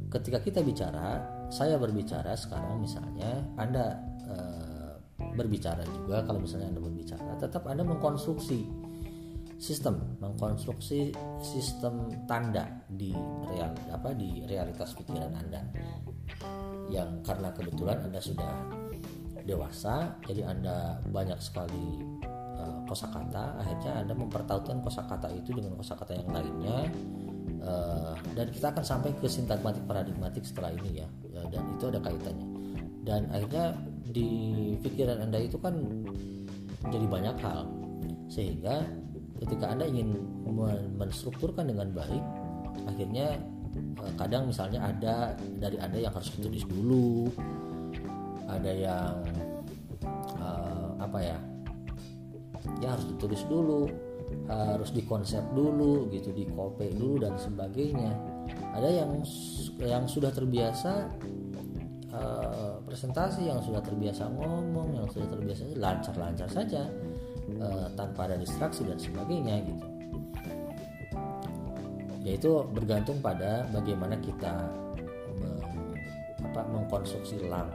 ketika 0.09 0.41
kita 0.41 0.59
bicara 0.65 1.21
saya 1.49 1.77
berbicara 1.77 2.33
sekarang 2.37 2.81
misalnya 2.81 3.41
anda 3.57 3.97
uh, 4.29 4.93
berbicara 5.33 5.81
juga 5.85 6.21
kalau 6.25 6.41
misalnya 6.41 6.69
anda 6.73 6.81
berbicara 6.81 7.37
tetap 7.41 7.65
anda 7.65 7.81
mengkonstruksi 7.85 8.65
sistem 9.59 10.15
mengkonstruksi 10.23 11.11
sistem 11.43 12.07
tanda 12.23 12.63
di 12.87 13.11
real 13.51 13.75
apa 13.91 14.15
di 14.15 14.47
realitas 14.47 14.95
pikiran 14.95 15.35
Anda. 15.35 15.61
Yang 16.87 17.21
karena 17.27 17.51
kebetulan 17.51 17.99
Anda 18.07 18.23
sudah 18.23 18.55
dewasa 19.43 20.15
jadi 20.23 20.47
Anda 20.47 21.03
banyak 21.11 21.37
sekali 21.43 21.99
uh, 22.55 22.79
kosakata. 22.87 23.59
Akhirnya 23.59 23.99
Anda 23.99 24.13
mempertautkan 24.15 24.79
kosakata 24.79 25.27
itu 25.35 25.51
dengan 25.51 25.75
kosakata 25.75 26.15
yang 26.15 26.31
lainnya. 26.31 26.77
Uh, 27.59 28.15
dan 28.39 28.47
kita 28.55 28.71
akan 28.71 28.85
sampai 28.87 29.11
ke 29.19 29.27
sintagmatik 29.27 29.83
paradigmatik 29.83 30.47
setelah 30.47 30.71
ini 30.71 31.03
ya. 31.03 31.07
Uh, 31.35 31.45
dan 31.51 31.67
itu 31.75 31.83
ada 31.91 31.99
kaitannya. 31.99 32.47
Dan 33.03 33.27
akhirnya 33.35 33.75
di 34.07 34.29
pikiran 34.79 35.19
Anda 35.27 35.43
itu 35.43 35.59
kan 35.59 35.75
jadi 36.87 37.05
banyak 37.11 37.35
hal. 37.43 37.67
Sehingga 38.31 38.85
ketika 39.37 39.71
anda 39.71 39.85
ingin 39.85 40.17
menstrukturkan 40.97 41.69
dengan 41.69 41.93
baik 41.93 42.23
akhirnya 42.89 43.37
eh, 43.77 44.13
kadang 44.17 44.49
misalnya 44.49 44.89
ada 44.89 45.37
dari 45.59 45.77
anda 45.77 45.97
yang 46.01 46.13
harus 46.13 46.33
ditulis 46.33 46.65
dulu 46.65 47.29
ada 48.49 48.71
yang 48.73 49.13
uh, 50.41 50.89
apa 50.97 51.19
ya 51.21 51.37
ya 52.81 52.97
harus 52.97 53.05
ditulis 53.13 53.45
dulu 53.45 53.85
harus 54.49 54.89
dikonsep 54.93 55.41
dulu 55.53 56.09
gitu 56.09 56.33
dikopi 56.33 56.93
dulu 56.93 57.21
dan 57.21 57.37
sebagainya. 57.37 58.13
Ada 58.73 58.89
yang 58.89 59.11
yang 59.81 60.03
sudah 60.09 60.33
terbiasa 60.33 61.09
uh, 62.13 62.81
presentasi 62.85 63.45
yang 63.49 63.61
sudah 63.61 63.81
terbiasa 63.81 64.29
ngomong 64.29 65.01
yang 65.01 65.07
sudah 65.09 65.29
terbiasa 65.29 65.69
lancar-lancar 65.77 66.49
saja 66.49 66.89
uh, 67.57 67.87
tanpa 67.97 68.29
ada 68.29 68.37
distraksi 68.37 68.85
dan 68.85 68.99
sebagainya 69.01 69.65
gitu. 69.65 69.85
Yaitu 72.21 72.49
bergantung 72.75 73.17
pada 73.23 73.65
bagaimana 73.73 74.19
kita 74.21 74.69
meng, 75.39 75.63
apa, 76.45 76.61
mengkonstruksi 76.69 77.49
lang 77.49 77.71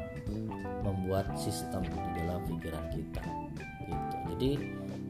membuat 0.85 1.33
sistem 1.35 1.81
di 1.85 2.11
dalam 2.23 2.45
pikiran 2.45 2.85
kita 2.93 3.25
gitu. 3.89 4.17
Jadi 4.37 4.51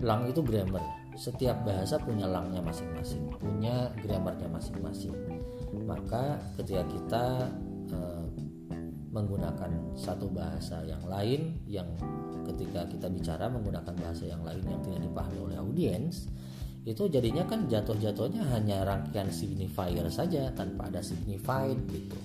lang 0.00 0.25
itu 0.30 0.40
grammar. 0.40 0.83
Setiap 1.14 1.62
bahasa 1.62 1.94
punya 2.02 2.26
langnya 2.26 2.59
masing-masing 2.59 3.30
punya 3.38 3.90
grammarnya 4.02 4.50
masing-masing. 4.50 5.14
Maka 5.87 6.42
ketika 6.59 6.83
kita 6.90 7.25
uh, 7.94 8.26
menggunakan 9.14 9.94
satu 9.94 10.26
bahasa 10.26 10.83
yang 10.83 11.00
lain 11.06 11.62
yang 11.71 11.87
ketika 12.50 12.83
kita 12.90 13.06
bicara 13.06 13.47
menggunakan 13.47 13.94
bahasa 13.94 14.26
yang 14.26 14.42
lain 14.42 14.66
yang 14.66 14.83
tidak 14.83 15.00
dipahami 15.06 15.38
oleh 15.38 15.56
audiens 15.62 16.26
itu 16.85 17.09
jadinya 17.09 17.49
kan 17.49 17.64
jatuh-jatuhnya 17.64 18.44
hanya 18.52 18.85
rangkaian 18.85 19.33
signifier 19.33 20.04
saja 20.12 20.52
tanpa 20.52 20.92
ada 20.92 21.00
signified 21.00 21.80
gitu. 21.88 22.18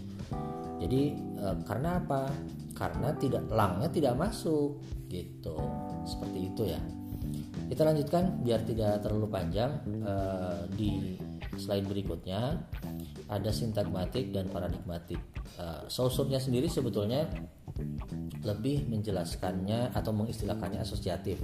Jadi 0.83 1.15
e, 1.15 1.47
karena 1.63 2.03
apa? 2.03 2.27
Karena 2.75 3.15
tidak 3.15 3.47
langnya 3.47 3.87
tidak 3.87 4.19
masuk 4.19 4.83
gitu. 5.07 5.55
Seperti 6.03 6.39
itu 6.51 6.63
ya. 6.75 6.81
Kita 7.69 7.85
lanjutkan 7.85 8.41
biar 8.41 8.65
tidak 8.65 9.05
terlalu 9.05 9.29
panjang 9.29 9.77
uh, 10.01 10.65
di 10.73 11.21
slide 11.53 11.85
berikutnya. 11.85 12.57
Ada 13.29 13.53
sintagmatik 13.53 14.33
dan 14.33 14.49
paradigmatik. 14.49 15.21
Uh, 15.59 15.83
Sausurnya 15.91 16.39
sendiri 16.39 16.71
sebetulnya 16.71 17.27
lebih 18.47 18.87
menjelaskannya 18.87 19.91
atau 19.91 20.15
mengistilahkannya 20.15 20.79
asosiatif. 20.79 21.43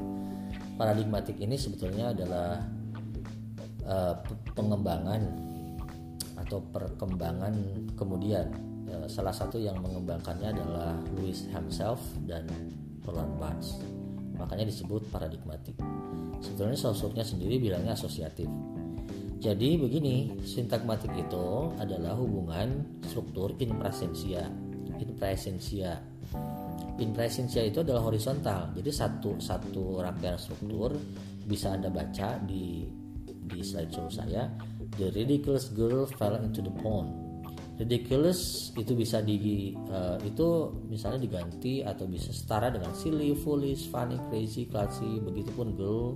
Paradigmatik 0.80 1.36
ini 1.36 1.60
sebetulnya 1.60 2.16
adalah 2.16 2.64
uh, 3.84 4.16
pengembangan 4.56 5.20
atau 6.40 6.64
perkembangan 6.72 7.54
kemudian. 8.00 8.48
Uh, 8.88 9.04
salah 9.12 9.36
satu 9.36 9.60
yang 9.60 9.76
mengembangkannya 9.84 10.56
adalah 10.56 10.96
Louis 11.20 11.52
himself 11.52 12.00
dan 12.24 12.48
Roland 13.04 13.36
Barthes 13.36 13.84
makanya 14.36 14.68
disebut 14.68 15.12
paradigmatik. 15.12 15.76
Sebetulnya 16.44 16.78
sausurnya 16.78 17.24
sendiri 17.24 17.60
bilangnya 17.60 17.96
asosiatif. 17.96 18.48
Jadi 19.40 19.78
begini, 19.78 20.32
sintagmatik 20.42 21.12
itu 21.14 21.70
adalah 21.78 22.16
hubungan 22.18 23.00
struktur 23.06 23.54
in 23.62 23.76
presensia. 23.78 24.48
In 24.96 25.12
presensia. 25.20 26.00
In 26.98 27.12
presensia 27.12 27.62
itu 27.68 27.84
adalah 27.84 28.08
horizontal. 28.08 28.72
Jadi 28.74 28.92
satu 28.92 29.38
satu 29.38 30.00
rangkaian 30.00 30.40
struktur 30.40 30.96
bisa 31.46 31.76
Anda 31.76 31.92
baca 31.92 32.40
di 32.42 32.88
di 33.22 33.60
slideshow 33.62 34.08
saya. 34.08 34.48
The 34.96 35.12
ridiculous 35.12 35.70
girl 35.76 36.08
fell 36.08 36.40
into 36.40 36.64
the 36.64 36.72
pond 36.80 37.26
ridiculous 37.76 38.72
itu 38.80 38.96
bisa 38.96 39.20
di 39.20 39.76
uh, 39.92 40.16
itu 40.24 40.72
misalnya 40.88 41.28
diganti 41.28 41.84
atau 41.84 42.08
bisa 42.08 42.32
setara 42.32 42.72
dengan 42.72 42.96
silly, 42.96 43.36
foolish, 43.36 43.92
funny, 43.92 44.16
crazy, 44.32 44.68
classy, 44.68 45.20
begitupun 45.20 45.76
girl, 45.76 46.16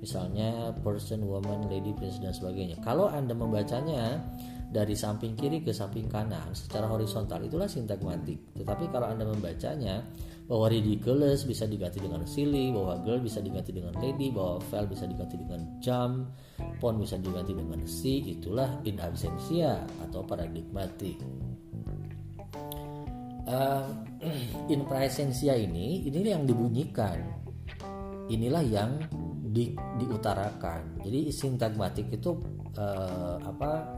misalnya 0.00 0.74
person, 0.84 1.24
woman, 1.24 1.66
lady, 1.72 1.92
princess 1.96 2.22
dan 2.22 2.34
sebagainya. 2.34 2.76
Kalau 2.84 3.08
Anda 3.08 3.32
membacanya 3.32 4.20
dari 4.66 4.98
samping 4.98 5.38
kiri 5.38 5.62
ke 5.62 5.70
samping 5.70 6.10
kanan 6.10 6.50
secara 6.52 6.90
horizontal 6.90 7.40
itulah 7.46 7.70
sintagmatik. 7.70 8.36
Tetapi 8.58 8.90
kalau 8.90 9.08
Anda 9.08 9.24
membacanya 9.24 10.02
bahwa 10.46 10.70
ridiculous 10.70 11.42
bisa 11.42 11.66
diganti 11.66 11.98
dengan 11.98 12.22
silly, 12.22 12.70
bahwa 12.70 13.02
girl 13.02 13.18
bisa 13.18 13.42
diganti 13.42 13.74
dengan 13.74 13.98
lady, 13.98 14.30
bahwa 14.30 14.62
fell 14.70 14.86
bisa 14.86 15.02
diganti 15.06 15.34
dengan 15.38 15.66
jump, 15.82 16.30
pon 16.78 17.02
bisa 17.02 17.18
diganti 17.18 17.50
dengan 17.50 17.82
si, 17.82 18.22
itulah 18.30 18.78
in 18.86 19.02
absentia 19.02 19.82
atau 20.06 20.22
paradigmatik. 20.22 21.18
Uh, 23.46 23.90
in 24.72 24.86
presensia 24.86 25.54
ini, 25.58 26.06
ini 26.06 26.30
yang 26.30 26.46
dibunyikan, 26.46 27.26
inilah 28.30 28.62
yang 28.62 29.02
di, 29.56 29.72
diutarakan. 29.72 31.00
Jadi 31.00 31.32
sintagmatik 31.32 32.12
itu 32.12 32.36
uh, 32.76 33.40
apa 33.40 33.88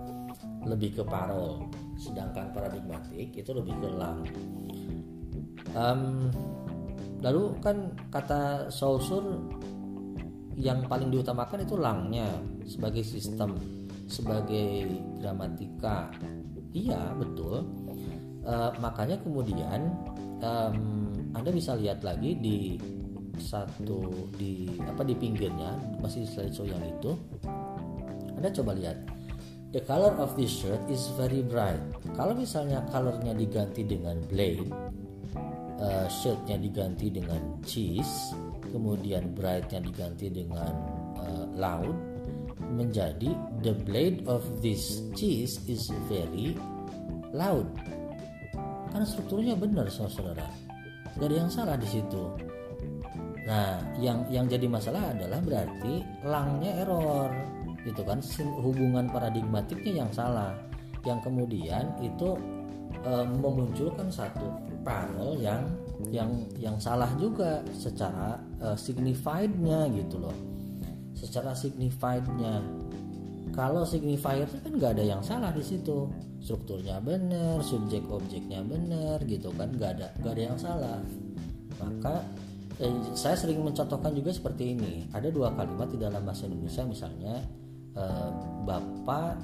lebih 0.63 1.03
ke 1.03 1.03
parol, 1.03 1.67
sedangkan 1.99 2.55
paradigmatik 2.55 3.35
itu 3.35 3.51
lebih 3.51 3.75
ke 3.83 3.89
lang. 3.91 4.23
Um, 5.75 6.31
lalu 7.19 7.59
kan 7.59 7.91
kata 8.15 8.71
Saussure 8.71 9.43
yang 10.55 10.87
paling 10.87 11.11
diutamakan 11.11 11.67
itu 11.67 11.75
langnya 11.75 12.31
sebagai 12.63 13.03
sistem 13.03 13.59
sebagai 14.07 14.87
gramatika. 15.19 16.11
Iya 16.71 17.19
betul. 17.19 17.67
Uh, 18.47 18.73
makanya 18.81 19.19
kemudian 19.21 19.93
um, 20.41 21.11
anda 21.37 21.51
bisa 21.53 21.77
lihat 21.77 22.01
lagi 22.01 22.39
di 22.39 22.81
satu 23.41 24.29
di 24.37 24.69
apa 24.85 25.03
di 25.03 25.15
pinggirnya 25.15 25.75
masih 26.03 26.27
slideshow 26.27 26.67
yang 26.67 26.83
itu. 26.85 27.17
Anda 28.39 28.51
coba 28.55 28.75
lihat. 28.75 28.99
The 29.69 29.85
color 29.85 30.17
of 30.17 30.33
this 30.33 30.49
shirt 30.49 30.81
is 30.89 31.13
very 31.21 31.45
bright. 31.45 31.77
Kalau 32.17 32.33
misalnya 32.33 32.81
colornya 32.89 33.37
diganti 33.37 33.85
dengan 33.85 34.17
blade 34.25 34.65
uh, 35.77 36.09
shirtnya 36.09 36.57
diganti 36.57 37.13
dengan 37.13 37.61
cheese 37.69 38.33
kemudian 38.73 39.37
brightnya 39.37 39.85
diganti 39.85 40.33
dengan 40.33 40.73
uh, 41.21 41.45
loud 41.53 41.93
menjadi 42.73 43.33
the 43.61 43.77
blade 43.85 44.25
of 44.25 44.41
this 44.61 45.05
cheese 45.13 45.61
is 45.69 45.93
very 46.09 46.57
loud. 47.33 47.69
Karena 48.89 49.05
strukturnya 49.05 49.53
benar 49.53 49.93
saudara 49.93 50.49
gak 51.19 51.29
ada 51.29 51.37
yang 51.45 51.51
salah 51.51 51.75
di 51.75 51.89
situ 51.89 52.31
nah 53.49 53.81
yang 53.97 54.29
yang 54.29 54.45
jadi 54.45 54.69
masalah 54.69 55.17
adalah 55.17 55.41
berarti 55.41 56.05
langnya 56.21 56.85
error 56.85 57.33
gitu 57.89 58.05
kan? 58.05 58.21
Hubungan 58.61 59.09
paradigmatiknya 59.09 60.05
yang 60.05 60.11
salah. 60.13 60.53
Yang 61.07 61.31
kemudian 61.31 61.89
itu 62.05 62.37
e, 63.01 63.13
memunculkan 63.25 64.13
satu 64.13 64.45
panel 64.85 65.41
yang 65.41 65.65
yang 66.09 66.31
yang 66.57 66.77
salah 66.79 67.11
juga 67.19 67.59
secara 67.75 68.39
uh, 68.63 68.79
signifiednya 68.79 69.91
gitu 69.93 70.23
loh. 70.23 70.37
Secara 71.19 71.53
signifiednya. 71.53 72.63
Kalau 73.51 73.83
signifier 73.83 74.47
kan 74.47 74.73
nggak 74.79 74.95
ada 74.95 75.05
yang 75.05 75.23
salah 75.25 75.51
di 75.51 75.65
situ. 75.67 76.07
Strukturnya 76.39 77.03
benar 77.03 77.59
subjek 77.67 78.07
objeknya 78.07 78.63
benar 78.63 79.19
gitu 79.27 79.51
kan? 79.59 79.75
Nggak 79.75 79.99
ada 79.99 80.09
nggak 80.23 80.33
ada 80.39 80.43
yang 80.55 80.59
salah. 80.59 80.99
Maka 81.83 82.23
eh, 82.79 82.95
saya 83.15 83.35
sering 83.35 83.63
mencontohkan 83.63 84.15
juga 84.15 84.31
seperti 84.31 84.75
ini. 84.75 85.07
Ada 85.11 85.29
dua 85.31 85.55
kalimat 85.55 85.91
di 85.91 85.99
dalam 85.99 86.23
bahasa 86.23 86.47
Indonesia 86.47 86.83
misalnya 86.87 87.35
eh, 87.99 88.31
bapak 88.67 89.35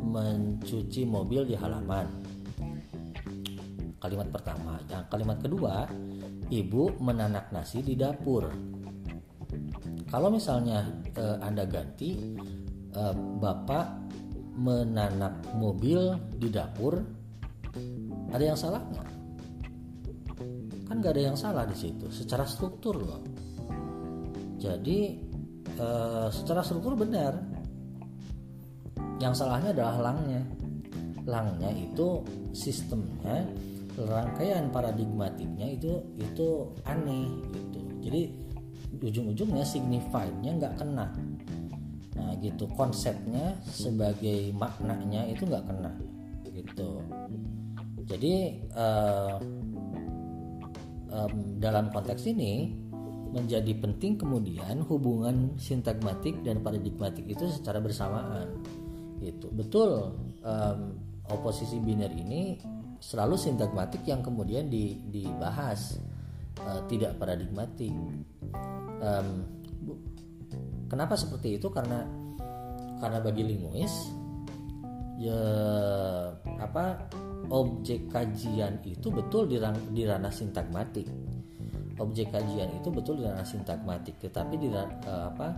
mencuci 0.00 1.04
mobil 1.04 1.44
di 1.46 1.54
halaman. 1.54 2.08
Kalimat 4.00 4.32
pertama. 4.32 4.80
Yang 4.88 5.04
kalimat 5.12 5.38
kedua 5.44 5.84
ibu 6.48 6.96
menanak 7.04 7.52
nasi 7.52 7.84
di 7.84 7.94
dapur. 7.94 8.48
Kalau 10.08 10.32
misalnya 10.32 10.82
e, 11.14 11.24
anda 11.38 11.68
ganti 11.68 12.16
bapak 13.38 13.86
menanak 14.58 15.38
mobil 15.54 16.18
di 16.34 16.50
dapur 16.50 16.98
ada 18.30 18.44
yang 18.44 18.58
salah 18.58 18.82
nggak 18.82 19.09
kan 20.90 20.98
nggak 20.98 21.14
ada 21.14 21.22
yang 21.30 21.38
salah 21.38 21.62
di 21.70 21.78
situ 21.78 22.10
secara 22.10 22.42
struktur 22.42 22.98
loh. 22.98 23.22
Jadi 24.58 25.22
e, 25.78 25.88
secara 26.34 26.66
struktur 26.66 26.98
benar. 26.98 27.38
Yang 29.22 29.38
salahnya 29.38 29.70
adalah 29.70 30.10
langnya. 30.10 30.42
Langnya 31.30 31.70
itu 31.70 32.26
sistemnya 32.50 33.46
rangkaian 33.94 34.66
paradigmatiknya 34.74 35.78
itu 35.78 36.02
itu 36.18 36.74
aneh 36.82 37.38
gitu. 37.54 37.80
Jadi 38.02 38.20
ujung-ujungnya 38.98 39.62
signifiednya 39.62 40.58
nggak 40.58 40.74
kena. 40.74 41.06
Nah 42.18 42.34
gitu. 42.42 42.66
Konsepnya 42.74 43.54
sebagai 43.62 44.50
maknanya 44.58 45.22
itu 45.30 45.46
nggak 45.46 45.70
kena 45.70 45.94
gitu. 46.50 46.98
Jadi 48.10 48.58
uh, 48.74 49.38
um, 51.10 51.58
dalam 51.58 51.90
konteks 51.90 52.26
ini 52.30 52.74
menjadi 53.30 53.78
penting 53.78 54.18
kemudian 54.18 54.82
hubungan 54.90 55.54
sintagmatik 55.54 56.42
dan 56.42 56.62
paradigmatik 56.66 57.22
itu 57.30 57.46
secara 57.46 57.78
bersamaan 57.78 58.58
gitu. 59.22 59.46
Betul 59.54 60.16
um, 60.42 60.78
oposisi 61.30 61.78
biner 61.78 62.10
ini 62.10 62.58
selalu 62.98 63.38
sintagmatik 63.38 64.02
yang 64.04 64.20
kemudian 64.20 64.66
di, 64.66 64.98
dibahas 65.08 66.02
uh, 66.66 66.82
tidak 66.90 67.16
paradigmatik. 67.22 67.94
Um, 69.00 69.46
kenapa 70.90 71.14
seperti 71.14 71.56
itu? 71.56 71.70
Karena 71.70 72.02
karena 73.00 73.18
bagi 73.22 73.46
linguis 73.46 74.12
ya 75.16 75.40
apa 76.60 77.08
objek 77.50 78.06
kajian 78.08 78.78
itu 78.86 79.10
betul 79.10 79.50
di, 79.50 79.58
di 79.90 80.02
ranah 80.06 80.30
sintagmatik. 80.30 81.06
Objek 82.00 82.32
kajian 82.32 82.70
itu 82.80 82.88
betul 82.88 83.20
di 83.20 83.24
ranah 83.28 83.44
sintagmatik 83.44 84.16
tetapi 84.22 84.54
di 84.56 84.72
uh, 84.72 84.86
apa 85.04 85.48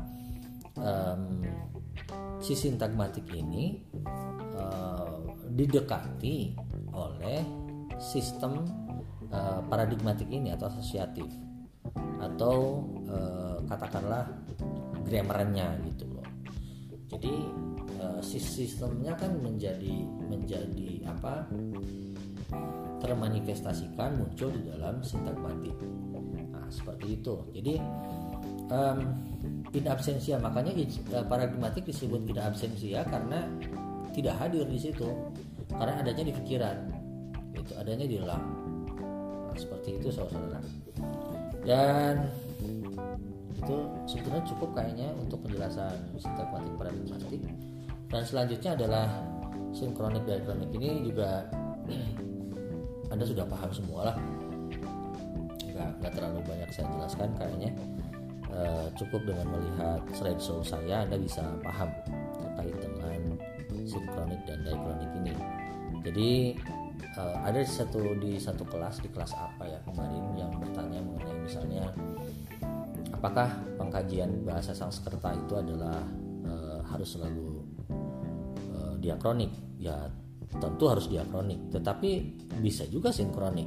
um, 0.80 1.44
si 2.42 2.58
sintagmatik 2.58 3.28
ini 3.30 3.78
uh, 4.58 5.22
didekati 5.52 6.56
oleh 6.96 7.44
sistem 8.00 8.66
uh, 9.30 9.62
paradigmatik 9.70 10.26
ini 10.32 10.50
atau 10.50 10.66
asosiatif 10.72 11.28
atau 12.18 12.88
uh, 13.06 13.62
katakanlah 13.70 14.26
grammarnya 15.06 15.78
gitu 15.92 16.08
loh. 16.10 16.26
Jadi 17.12 17.34
uh, 18.02 18.20
sistemnya 18.22 19.14
kan 19.14 19.30
menjadi 19.38 20.02
menjadi 20.26 21.06
apa 21.06 21.46
termanifestasikan 22.98 24.18
muncul 24.18 24.50
di 24.50 24.70
dalam 24.70 25.02
sintagmatik 25.02 25.74
nah 26.52 26.66
seperti 26.68 27.22
itu. 27.22 27.34
Jadi 27.54 27.74
um, 28.68 28.98
in 29.72 29.86
absensia. 29.86 30.36
Makanya 30.42 30.74
uh, 31.14 31.24
paradigmatik 31.24 31.86
disebut 31.86 32.26
in 32.26 32.38
absensia 32.38 33.06
karena 33.06 33.46
tidak 34.12 34.34
hadir 34.42 34.66
di 34.66 34.78
situ. 34.78 35.08
Karena 35.72 36.04
adanya 36.04 36.28
di 36.28 36.34
pikiran. 36.36 36.76
Itu 37.56 37.72
adanya 37.80 38.04
di 38.04 38.20
dalam. 38.20 38.42
Nah, 39.48 39.56
seperti 39.56 39.96
itu 39.96 40.08
saudara 40.12 40.60
dan 41.62 42.26
itu 43.54 43.76
sebetulnya 44.10 44.42
cukup 44.50 44.70
kayaknya 44.74 45.14
untuk 45.14 45.38
penjelasan 45.46 45.94
sintagmatik 46.18 46.74
paradigmatik 46.74 47.42
dan 48.12 48.22
selanjutnya 48.28 48.76
adalah 48.76 49.08
sinkronik 49.72 50.22
diakronik. 50.28 50.68
Ini 50.76 51.02
juga 51.08 51.48
anda 53.12 53.24
sudah 53.24 53.48
paham 53.48 53.72
semua 53.72 54.12
lah 54.12 54.16
nggak, 55.82 55.90
nggak 56.04 56.12
terlalu 56.14 56.40
banyak 56.46 56.68
saya 56.70 56.86
jelaskan 56.92 57.28
kayaknya. 57.40 57.70
Uh, 58.52 58.84
cukup 59.00 59.24
dengan 59.24 59.48
melihat 59.48 60.04
slideshow 60.12 60.60
saya 60.60 61.08
Anda 61.08 61.16
bisa 61.16 61.40
paham 61.64 61.88
terkait 62.36 62.76
dengan 62.76 63.40
sinkronik 63.88 64.44
dan 64.44 64.60
diakronik 64.60 65.08
ini. 65.24 65.32
Jadi 66.04 66.30
uh, 67.16 67.36
ada 67.48 67.64
satu 67.64 68.12
di 68.20 68.36
satu 68.36 68.68
kelas 68.68 69.00
di 69.00 69.08
kelas 69.08 69.32
apa 69.40 69.64
ya 69.64 69.80
kemarin 69.88 70.24
yang 70.36 70.52
bertanya 70.60 71.00
mengenai 71.00 71.36
misalnya 71.40 71.84
apakah 73.08 73.48
pengkajian 73.80 74.44
bahasa 74.44 74.76
Sanskerta 74.76 75.32
itu 75.32 75.56
adalah 75.56 76.04
uh, 76.44 76.84
harus 76.92 77.16
selalu 77.16 77.51
diakronik 79.02 79.50
ya 79.82 80.06
tentu 80.52 80.84
harus 80.86 81.10
diakronik 81.10 81.74
tetapi 81.74 82.38
bisa 82.62 82.86
juga 82.86 83.10
sinkronik 83.10 83.66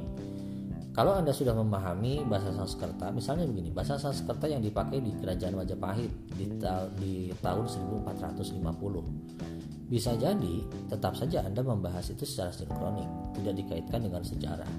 kalau 0.96 1.12
Anda 1.12 1.28
sudah 1.28 1.52
memahami 1.52 2.24
bahasa 2.24 2.56
Sanskerta, 2.56 3.12
misalnya 3.12 3.44
begini, 3.44 3.68
bahasa 3.68 4.00
Sanskerta 4.00 4.48
yang 4.48 4.64
dipakai 4.64 5.04
di 5.04 5.12
Kerajaan 5.12 5.60
Majapahit 5.60 6.08
di, 6.32 6.48
ta 6.56 6.88
di 6.96 7.28
tahun 7.44 7.68
1450. 7.68 9.92
Bisa 9.92 10.16
jadi 10.16 10.64
tetap 10.88 11.12
saja 11.12 11.44
Anda 11.44 11.60
membahas 11.60 12.16
itu 12.16 12.24
secara 12.24 12.48
sinkronik, 12.48 13.04
tidak 13.36 13.60
dikaitkan 13.60 14.08
dengan 14.08 14.24
sejarah. 14.24 14.72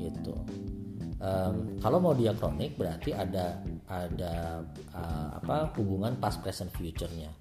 Gitu. 0.00 0.32
Um, 1.24 1.80
kalau 1.80 2.04
mau 2.04 2.12
diakronik 2.12 2.76
berarti 2.76 3.16
ada 3.16 3.56
ada 3.88 4.60
uh, 4.92 5.40
apa 5.40 5.72
hubungan 5.80 6.20
past 6.20 6.44
present 6.44 6.68
future-nya. 6.76 7.32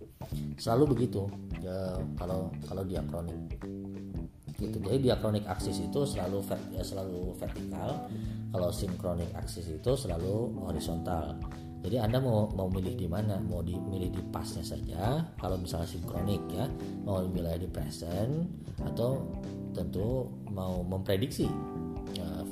Selalu 0.56 0.96
begitu. 0.96 1.28
Ya, 1.60 2.00
kalau 2.16 2.48
kalau 2.64 2.88
diakronik. 2.88 3.60
Gitu. 4.56 4.80
Jadi 4.80 5.12
diakronik 5.12 5.44
aksis 5.44 5.84
itu 5.84 6.08
selalu 6.08 6.40
ya, 6.72 6.80
selalu 6.80 7.36
vertikal. 7.36 8.08
Kalau 8.56 8.70
sinkronik 8.72 9.28
aksis 9.36 9.68
itu 9.68 9.92
selalu 10.00 10.64
horizontal. 10.64 11.36
Jadi 11.84 12.00
anda 12.00 12.24
mau 12.24 12.48
mau 12.56 12.72
milih 12.72 12.96
di 12.96 13.12
mana? 13.12 13.36
Mau 13.44 13.60
dimilih 13.60 14.16
di 14.16 14.24
pasnya 14.32 14.64
saja. 14.64 15.28
Kalau 15.36 15.60
misalnya 15.60 15.92
sinkronik 15.92 16.40
ya 16.56 16.72
mau 17.04 17.20
milih 17.20 17.60
di 17.60 17.68
present 17.68 18.48
atau 18.80 19.20
tentu 19.76 20.32
mau 20.56 20.80
memprediksi 20.88 21.52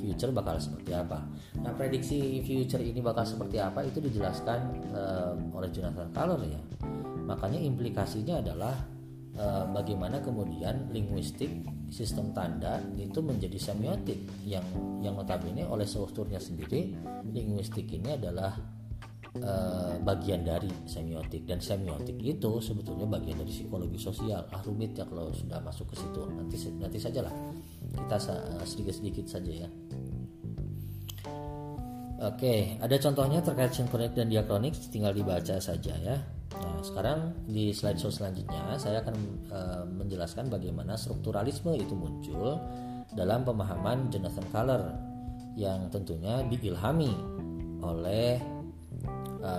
future 0.02 0.34
bakal 0.34 0.58
seperti 0.58 0.90
apa. 0.90 1.22
Nah 1.62 1.70
prediksi 1.78 2.42
future 2.42 2.82
ini 2.82 2.98
bakal 2.98 3.22
seperti 3.22 3.62
apa 3.62 3.86
itu 3.86 4.02
dijelaskan 4.02 4.58
uh, 4.90 5.32
oleh 5.54 5.70
Jonathan 5.70 6.10
Color 6.10 6.42
ya. 6.42 6.60
Makanya 7.22 7.62
implikasinya 7.62 8.42
adalah 8.42 8.74
uh, 9.38 9.64
bagaimana 9.70 10.18
kemudian 10.18 10.90
linguistik 10.90 11.62
sistem 11.86 12.34
tanda 12.34 12.82
itu 12.98 13.22
menjadi 13.22 13.56
semiotik 13.60 14.18
yang 14.42 14.66
yang 14.98 15.14
notabene 15.14 15.62
oleh 15.62 15.86
strukturnya 15.86 16.42
sendiri 16.42 16.98
linguistik 17.30 17.86
ini 17.94 18.18
adalah 18.18 18.58
uh, 19.38 19.94
bagian 20.02 20.42
dari 20.42 20.68
semiotik. 20.84 21.46
Dan 21.46 21.62
semiotik 21.62 22.18
itu 22.20 22.58
sebetulnya 22.58 23.06
bagian 23.06 23.38
dari 23.40 23.52
psikologi 23.52 23.96
sosial. 23.96 24.44
Ah 24.50 24.60
rumit 24.60 24.98
ya 24.98 25.06
kalau 25.06 25.30
sudah 25.30 25.62
masuk 25.62 25.94
ke 25.94 26.02
situ. 26.02 26.20
Nanti 26.26 26.56
nanti 26.76 26.98
sajalah 26.98 27.32
kita 27.92 28.16
sedikit 28.64 28.94
sedikit 28.96 29.26
saja 29.28 29.66
ya 29.66 29.70
Oke, 32.22 32.78
ada 32.78 32.94
contohnya 33.02 33.42
terkait 33.42 33.74
sinkronik 33.74 34.14
dan 34.14 34.30
diakronik, 34.30 34.78
tinggal 34.94 35.10
dibaca 35.10 35.58
saja 35.58 35.90
ya. 35.98 36.22
Nah, 36.54 36.78
sekarang 36.78 37.34
di 37.50 37.74
slideshow 37.74 38.14
selanjutnya 38.14 38.78
saya 38.78 39.02
akan 39.02 39.16
e, 39.50 39.58
menjelaskan 39.98 40.46
bagaimana 40.46 40.94
strukturalisme 40.94 41.74
itu 41.74 41.98
muncul 41.98 42.62
dalam 43.18 43.42
pemahaman 43.42 44.06
Jonathan 44.06 44.46
Color 44.54 44.82
yang 45.58 45.90
tentunya 45.90 46.46
diilhami 46.46 47.10
oleh 47.82 48.38
e, 49.42 49.52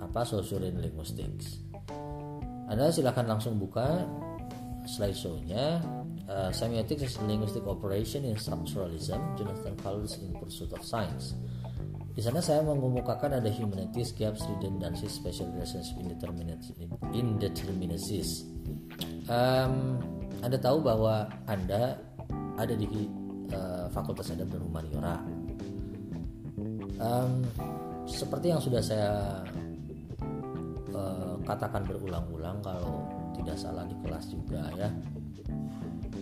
apa 0.00 0.20
Saussurian 0.24 0.80
linguistics. 0.80 1.60
Anda 2.72 2.88
silakan 2.88 3.36
langsung 3.36 3.60
buka 3.60 4.00
slideshow-nya 4.88 5.84
uh, 6.28 6.50
Semiotics 6.52 7.02
as 7.02 7.16
Linguistic 7.22 7.66
Operation 7.66 8.24
in 8.24 8.36
Structuralism 8.36 9.18
Jonathan 9.38 9.74
Colors 9.80 10.18
in 10.22 10.34
Pursuit 10.36 10.72
of 10.72 10.82
Science 10.84 11.34
di 12.16 12.24
sana 12.24 12.40
saya 12.40 12.64
mengemukakan 12.64 13.36
ada 13.36 13.52
humanities, 13.52 14.08
gaps, 14.16 14.40
redundancies, 14.48 15.12
special 15.12 15.52
relationship, 15.52 16.00
indeterminacies. 17.12 18.48
Um, 19.28 20.00
anda 20.40 20.56
tahu 20.56 20.80
bahwa 20.80 21.28
Anda 21.44 22.00
ada 22.56 22.74
di 22.76 22.88
uh, 23.52 23.88
Fakultas 23.92 24.32
Adab 24.32 24.48
dan 24.52 24.64
Humaniora. 24.64 25.16
Um, 26.96 27.44
seperti 28.08 28.48
yang 28.52 28.60
sudah 28.64 28.80
saya 28.80 29.44
uh, 30.96 31.36
katakan 31.44 31.84
berulang-ulang 31.84 32.64
kalau 32.64 33.04
tidak 33.36 33.60
salah 33.60 33.84
di 33.84 33.96
kelas 34.00 34.24
juga 34.32 34.72
ya, 34.72 34.88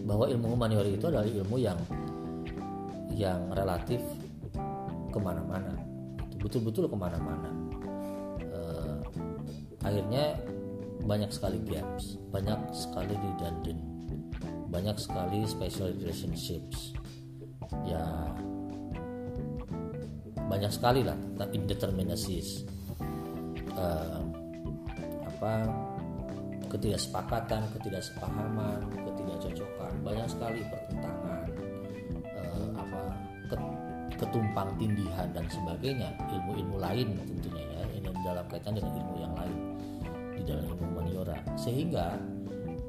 bahwa 0.04 0.28
ilmu 0.28 0.54
humaniora 0.54 0.88
itu 0.88 1.04
adalah 1.08 1.24
ilmu 1.24 1.56
yang 1.56 1.80
yang 3.14 3.40
relatif 3.56 4.00
ke 5.08 5.18
mana-mana. 5.18 5.72
Betul-betul 6.38 6.92
ke 6.92 6.96
mana-mana. 6.96 7.50
Uh, 8.52 9.00
akhirnya 9.80 10.36
banyak 11.04 11.28
sekali 11.32 11.60
gaps 11.68 12.16
banyak 12.32 12.56
sekali 12.72 13.12
redundant 13.12 13.94
banyak 14.74 14.98
sekali 14.98 15.46
special 15.46 15.94
relationships. 15.94 16.90
Ya 17.86 18.02
banyak 20.50 20.70
sekali 20.74 21.06
lah 21.06 21.14
tentang 21.14 21.50
indeterminacies. 21.54 22.66
Uh, 23.74 24.22
apa 25.30 25.66
ketidaksepakatan 26.74 27.62
ketidaksepahaman 27.78 28.82
ketidakcocokan 29.24 29.92
banyak 30.04 30.28
sekali 30.28 30.60
pertentangan 30.68 31.48
uh, 32.36 32.68
apa 32.76 33.00
ketumpang 34.14 34.68
tindihan 34.78 35.28
dan 35.34 35.46
sebagainya. 35.50 36.14
Ilmu-ilmu 36.30 36.76
lain 36.78 37.18
tentunya 37.18 37.64
ya 37.64 37.82
ini 37.98 38.10
dalam 38.22 38.44
kaitan 38.46 38.78
dengan 38.78 38.92
ilmu 38.94 39.16
yang 39.18 39.34
lain 39.34 39.56
di 40.34 40.42
dalam 40.46 40.64
ilmu 40.66 40.86
maniora 40.98 41.38
sehingga 41.58 42.18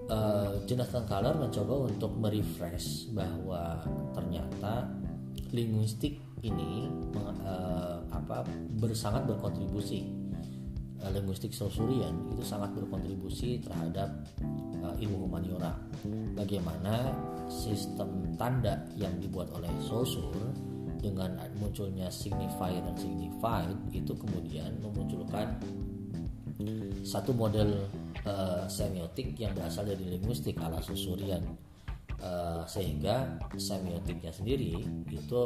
uh, 0.09 0.61
Jonathan 0.65 1.05
Kahler 1.05 1.35
mencoba 1.37 1.89
untuk 1.89 2.11
merefresh 2.17 3.09
bahwa 3.13 3.81
ternyata 4.13 4.89
linguistik 5.53 6.19
ini 6.45 6.89
uh, 7.45 8.01
apa 8.13 8.45
bersangat 8.77 9.25
berkontribusi. 9.25 10.05
Uh, 11.01 11.11
linguistik 11.11 11.53
Sausurian 11.53 12.13
itu 12.33 12.41
sangat 12.41 12.73
berkontribusi 12.73 13.61
terhadap 13.61 14.09
uh, 14.81 14.95
ilmu 14.97 15.29
humaniora. 15.29 15.73
Bagaimana 16.35 17.15
sistem 17.47 18.35
tanda 18.35 18.81
yang 18.97 19.15
dibuat 19.21 19.49
oleh 19.55 19.69
Saussure 19.85 20.51
dengan 20.99 21.37
munculnya 21.61 22.09
signifier 22.09 22.81
dan 22.81 22.97
signified 22.97 23.77
itu 23.93 24.11
kemudian 24.17 24.73
memunculkan 24.81 25.53
satu 27.05 27.35
model 27.35 27.85
uh, 28.25 28.65
semiotik 28.65 29.35
yang 29.37 29.51
berasal 29.53 29.85
dari 29.85 30.17
linguistik 30.17 30.57
ala 30.57 30.79
Saussurean 30.81 31.43
uh, 32.23 32.63
sehingga 32.65 33.37
semiotiknya 33.59 34.31
sendiri 34.31 34.81
itu 35.11 35.39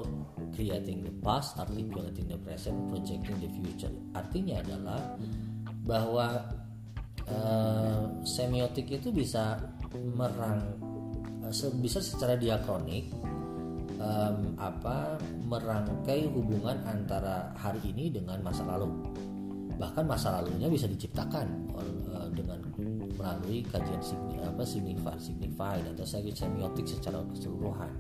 creating 0.54 1.04
the 1.04 1.14
past, 1.26 1.58
articulating 1.58 2.30
the 2.30 2.40
present, 2.46 2.78
projecting 2.88 3.38
the 3.42 3.50
future. 3.58 3.94
Artinya 4.14 4.62
adalah 4.62 5.02
bahwa 5.84 6.46
uh, 7.26 8.04
semiotik 8.22 8.88
itu 8.94 9.10
bisa 9.10 9.58
merang 9.98 10.62
uh, 11.42 11.74
bisa 11.82 11.98
secara 12.04 12.38
diakronik 12.38 13.10
um, 13.98 14.56
apa 14.58 15.18
merangkai 15.46 16.30
hubungan 16.30 16.78
antara 16.86 17.52
hari 17.58 17.82
ini 17.90 18.14
dengan 18.14 18.40
masa 18.46 18.66
lalu. 18.66 18.90
Bahkan 19.80 20.04
masa 20.04 20.36
lalunya 20.40 20.68
bisa 20.68 20.86
diciptakan 20.92 21.48
uh, 21.74 22.28
dengan 22.36 22.60
melalui 23.16 23.64
kajian 23.68 24.04
signi, 24.04 24.40
apa 24.44 24.64
signified 24.64 25.20
signified 25.20 25.84
atau 25.96 26.06
semiotik 26.08 26.88
secara 26.88 27.24
keseluruhan. 27.32 27.92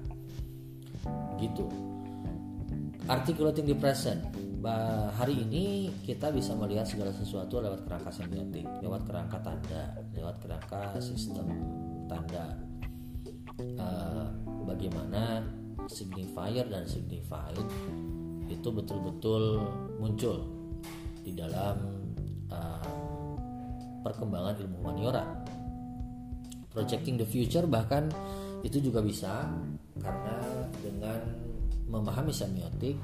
Gitu. 1.40 1.64
Articulating 3.08 3.66
the 3.66 3.78
present 3.80 4.22
bah, 4.60 5.10
hari 5.16 5.40
ini 5.48 5.90
kita 6.04 6.30
bisa 6.36 6.52
melihat 6.56 6.84
segala 6.84 7.16
sesuatu 7.16 7.64
lewat 7.64 7.88
kerangka 7.88 8.12
semiotik 8.12 8.68
lewat 8.84 9.08
kerangka 9.08 9.40
tanda 9.40 9.96
lewat 10.12 10.36
kerangka 10.44 11.00
sistem 11.00 11.48
tanda 12.12 12.60
uh, 13.80 14.28
bagaimana 14.68 15.44
signifier 15.88 16.68
dan 16.68 16.84
signified 16.86 17.58
itu 18.50 18.68
betul-betul 18.68 19.64
muncul 20.02 20.46
di 21.24 21.32
dalam 21.38 21.78
uh, 22.50 22.84
perkembangan 24.02 24.58
ilmu 24.58 24.76
humaniora. 24.82 25.24
Projecting 26.70 27.18
the 27.18 27.28
future 27.28 27.66
bahkan 27.66 28.10
itu 28.62 28.80
juga 28.80 29.02
bisa 29.02 29.50
karena 30.00 30.36
dengan 30.80 31.20
memahami 31.90 32.30
semiotik, 32.30 32.96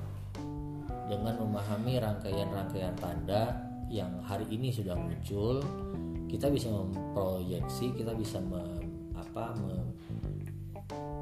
dengan 1.06 1.38
memahami 1.38 2.02
rangkaian-rangkaian 2.02 2.96
tanda 2.98 3.54
yang 3.90 4.10
hari 4.26 4.46
ini 4.50 4.74
sudah 4.74 4.98
muncul, 4.98 5.62
kita 6.26 6.50
bisa 6.50 6.74
memproyeksi, 6.74 7.94
kita 7.94 8.12
bisa 8.18 8.42
mem, 8.42 8.90
apa, 9.14 9.54
mem, 9.62 9.86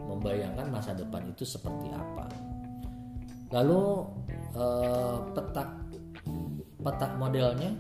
membayangkan 0.08 0.72
masa 0.72 0.96
depan 0.96 1.28
itu 1.28 1.44
seperti 1.44 1.92
apa. 1.92 2.28
Lalu 3.52 3.84
eh, 4.56 5.18
petak 5.36 5.70
petak 6.84 7.12
modelnya 7.16 7.72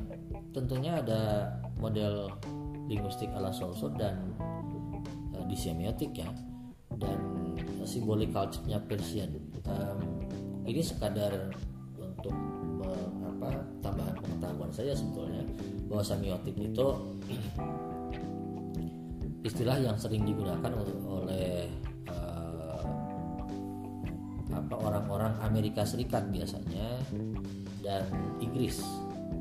tentunya 0.54 1.02
ada 1.02 1.50
model 1.82 2.30
linguistik 2.88 3.32
ala 3.34 3.50
Saussure 3.50 3.96
dan 3.96 4.36
eh, 5.34 5.46
di 5.48 5.56
semiotik 5.58 6.14
ya 6.14 6.30
dan 7.00 7.20
simbolik 7.84 8.32
culture-nya 8.32 8.80
Persian. 8.86 9.34
Um, 9.68 10.00
ini 10.64 10.80
sekadar 10.80 11.52
saya 14.74 14.98
sebetulnya 14.98 15.46
bahwa 15.86 16.02
semiotik 16.02 16.58
itu 16.58 16.88
istilah 19.48 19.78
yang 19.78 19.96
sering 20.02 20.26
digunakan 20.26 20.74
oleh 21.06 21.70
apa 24.54 24.76
orang-orang 24.78 25.34
Amerika 25.42 25.82
Serikat 25.84 26.30
biasanya 26.30 27.02
dan 27.82 28.06
Inggris 28.40 28.80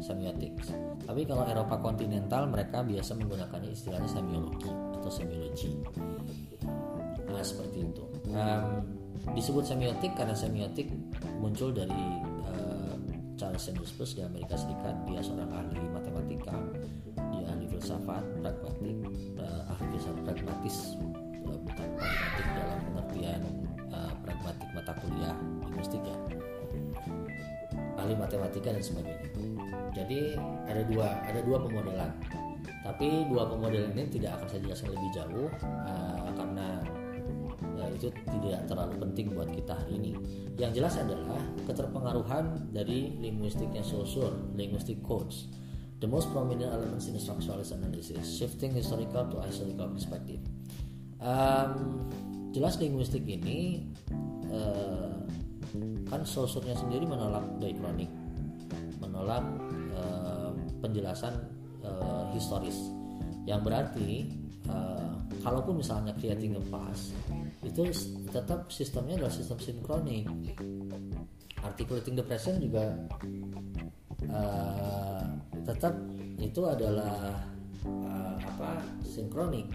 semiotik. 0.02 0.56
Tapi 1.04 1.22
kalau 1.28 1.46
Eropa 1.46 1.78
kontinental 1.78 2.48
mereka 2.48 2.82
biasa 2.82 3.14
menggunakannya 3.14 3.70
istilahnya 3.70 4.08
semiologi 4.08 4.70
atau 4.98 5.10
semiologi. 5.12 5.70
Nah 7.28 7.42
seperti 7.44 7.86
itu. 7.86 8.04
Um, 8.32 8.82
disebut 9.36 9.62
semiotik 9.68 10.16
karena 10.18 10.34
semiotik 10.34 10.90
muncul 11.38 11.70
dari 11.70 12.02
Charles 13.42 13.58
Sanders 13.66 13.90
Peirce 13.98 14.14
di 14.14 14.22
Amerika 14.22 14.54
Serikat. 14.54 14.94
Dia 15.10 15.18
seorang 15.18 15.50
ahli 15.50 15.82
matematika, 15.90 16.54
dia 17.34 17.42
ahli 17.50 17.66
filsafat 17.66 18.22
pragmatik, 18.38 18.96
uh, 19.42 19.66
ahli 19.66 19.86
filsafat 19.98 20.22
pragmatis, 20.30 20.94
uh, 21.50 21.58
pragmatik 21.66 22.46
dalam 22.54 22.78
pengertian 22.86 23.42
pragmatik 24.22 24.68
mata 24.72 24.92
kuliah 25.02 25.34
linguistik 25.66 26.02
ya 26.06 26.16
ahli 27.98 28.14
matematika 28.16 28.74
dan 28.74 28.82
sebagainya 28.82 29.28
jadi 29.92 30.20
ada 30.66 30.82
dua 30.88 31.06
ada 31.26 31.40
dua 31.44 31.58
pemodelan 31.62 32.10
tapi 32.82 33.26
dua 33.30 33.46
pemodelan 33.46 33.94
ini 33.94 34.10
tidak 34.10 34.38
akan 34.40 34.46
saya 34.50 34.60
jelaskan 34.66 34.90
lebih 34.94 35.10
jauh 35.14 35.48
uh, 35.86 36.30
karena 36.34 36.66
uh, 36.82 37.01
itu 37.94 38.08
tidak 38.10 38.64
terlalu 38.66 38.94
penting 39.00 39.26
buat 39.36 39.48
kita 39.52 39.72
hari 39.76 40.00
ini. 40.00 40.12
Yang 40.56 40.82
jelas 40.82 40.94
adalah 41.00 41.40
keterpengaruhan 41.64 42.72
dari 42.72 43.16
linguistiknya 43.20 43.84
Saussure 43.84 44.52
linguistic 44.56 45.00
codes 45.00 45.48
the 46.02 46.10
most 46.10 46.34
prominent 46.34 46.74
elements 46.74 47.06
in 47.06 47.14
structuralist 47.14 47.70
analysis 47.70 48.26
shifting 48.26 48.74
historical 48.74 49.22
to 49.30 49.38
historical 49.46 49.86
perspective. 49.86 50.42
Um, 51.22 52.10
jelas 52.50 52.82
linguistik 52.82 53.22
ini 53.22 53.86
eh, 54.50 55.14
kan 56.10 56.26
sosurnya 56.26 56.74
sendiri 56.74 57.06
menolak 57.06 57.46
diakronik 57.62 58.10
menolak 58.98 59.46
eh, 59.94 60.50
penjelasan 60.82 61.38
eh, 61.86 62.24
historis. 62.34 62.90
Yang 63.46 63.60
berarti 63.62 64.10
eh, 64.66 65.14
kalaupun 65.40 65.80
misalnya 65.80 66.12
creating 66.20 66.60
a 66.60 66.62
past 66.68 67.16
itu 67.64 67.88
tetap 68.28 68.68
sistemnya 68.68 69.16
adalah 69.16 69.32
sistem 69.32 69.58
sinkronik 69.62 70.28
articulating 71.64 72.18
the 72.18 72.24
present 72.26 72.60
juga 72.60 72.92
uh, 74.28 75.24
tetap 75.64 75.94
itu 76.42 76.60
adalah 76.66 77.38
uh, 77.86 78.36
apa 78.38 78.82
sinkronik 79.06 79.68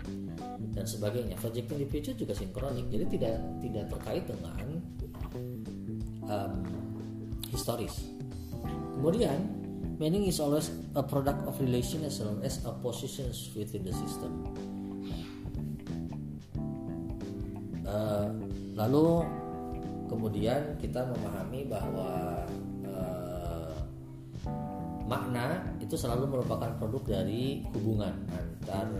dan 0.74 0.86
sebagainya. 0.86 1.36
Projecting 1.40 1.78
the 1.82 1.88
future 1.88 2.16
juga 2.16 2.34
sinkronik, 2.36 2.88
jadi 2.90 3.06
tidak 3.10 3.36
tidak 3.62 3.86
terkait 3.92 4.24
dengan 4.28 4.66
um, 6.28 6.54
historis. 7.50 8.12
Kemudian 8.98 9.38
meaning 9.98 10.26
is 10.26 10.42
always 10.42 10.74
a 10.98 11.04
product 11.06 11.46
of 11.46 11.58
relation 11.62 12.06
as 12.06 12.22
well 12.22 12.38
as 12.42 12.62
a 12.66 12.74
positions 12.82 13.54
within 13.54 13.86
the 13.86 13.94
system. 13.94 14.46
Uh, 17.88 18.28
lalu 18.76 19.24
kemudian 20.12 20.76
kita 20.76 21.08
memahami 21.08 21.72
bahwa 21.72 22.44
uh, 22.84 23.76
makna 25.08 25.64
itu 25.80 25.96
selalu 25.96 26.28
merupakan 26.28 26.76
produk 26.76 27.24
dari 27.24 27.64
hubungan 27.72 28.28
antar 28.28 28.92